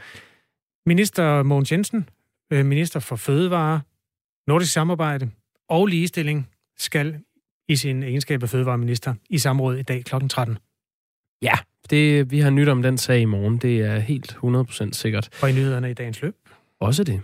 [0.85, 2.09] Minister Mogens Jensen,
[2.53, 3.81] øh, minister for fødevare,
[4.47, 5.29] nordisk samarbejde
[5.69, 7.19] og ligestilling, skal
[7.69, 10.27] i sin egenskab af fødevareminister i samråd i dag kl.
[10.29, 10.57] 13.
[11.41, 11.53] Ja,
[11.91, 13.57] det, vi har nyt om den sag i morgen.
[13.57, 15.29] Det er helt 100% sikkert.
[15.41, 16.35] Og i nyhederne i dagens løb.
[16.79, 17.21] Også det.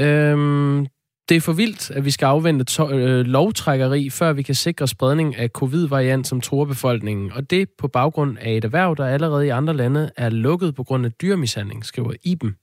[0.00, 0.86] Øhm,
[1.28, 4.88] Det er for vildt, at vi skal afvente to- øh, lovtrækkeri, før vi kan sikre
[4.88, 7.32] spredning af covid-variant, som tror befolkningen.
[7.32, 10.84] Og det på baggrund af et erhverv, der allerede i andre lande er lukket på
[10.84, 12.56] grund af dyrmishandling, skriver Iben.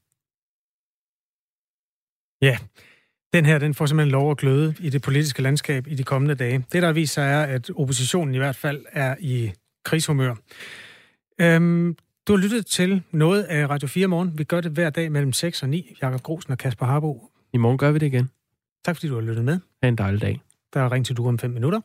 [2.42, 2.58] Ja,
[3.34, 6.36] den her den får simpelthen lov at gløde i det politiske landskab i de kommende
[6.36, 6.66] dage.
[6.72, 9.52] Det, der viser sig, er, at oppositionen i hvert fald er i
[9.86, 10.36] krigshumør.
[11.42, 11.96] Øhm,
[12.28, 14.38] du har lyttet til noget af Radio 4 morgen.
[14.38, 15.96] Vi gør det hver dag mellem 6 og 9.
[16.02, 17.32] Jakob Grosen og Kasper Harbo.
[17.54, 18.30] I morgen gør vi det igen.
[18.86, 19.60] Tak fordi du har lyttet med.
[19.84, 20.42] Ha' en dejlig dag.
[20.74, 21.82] Der er ring til du om 5 minutter.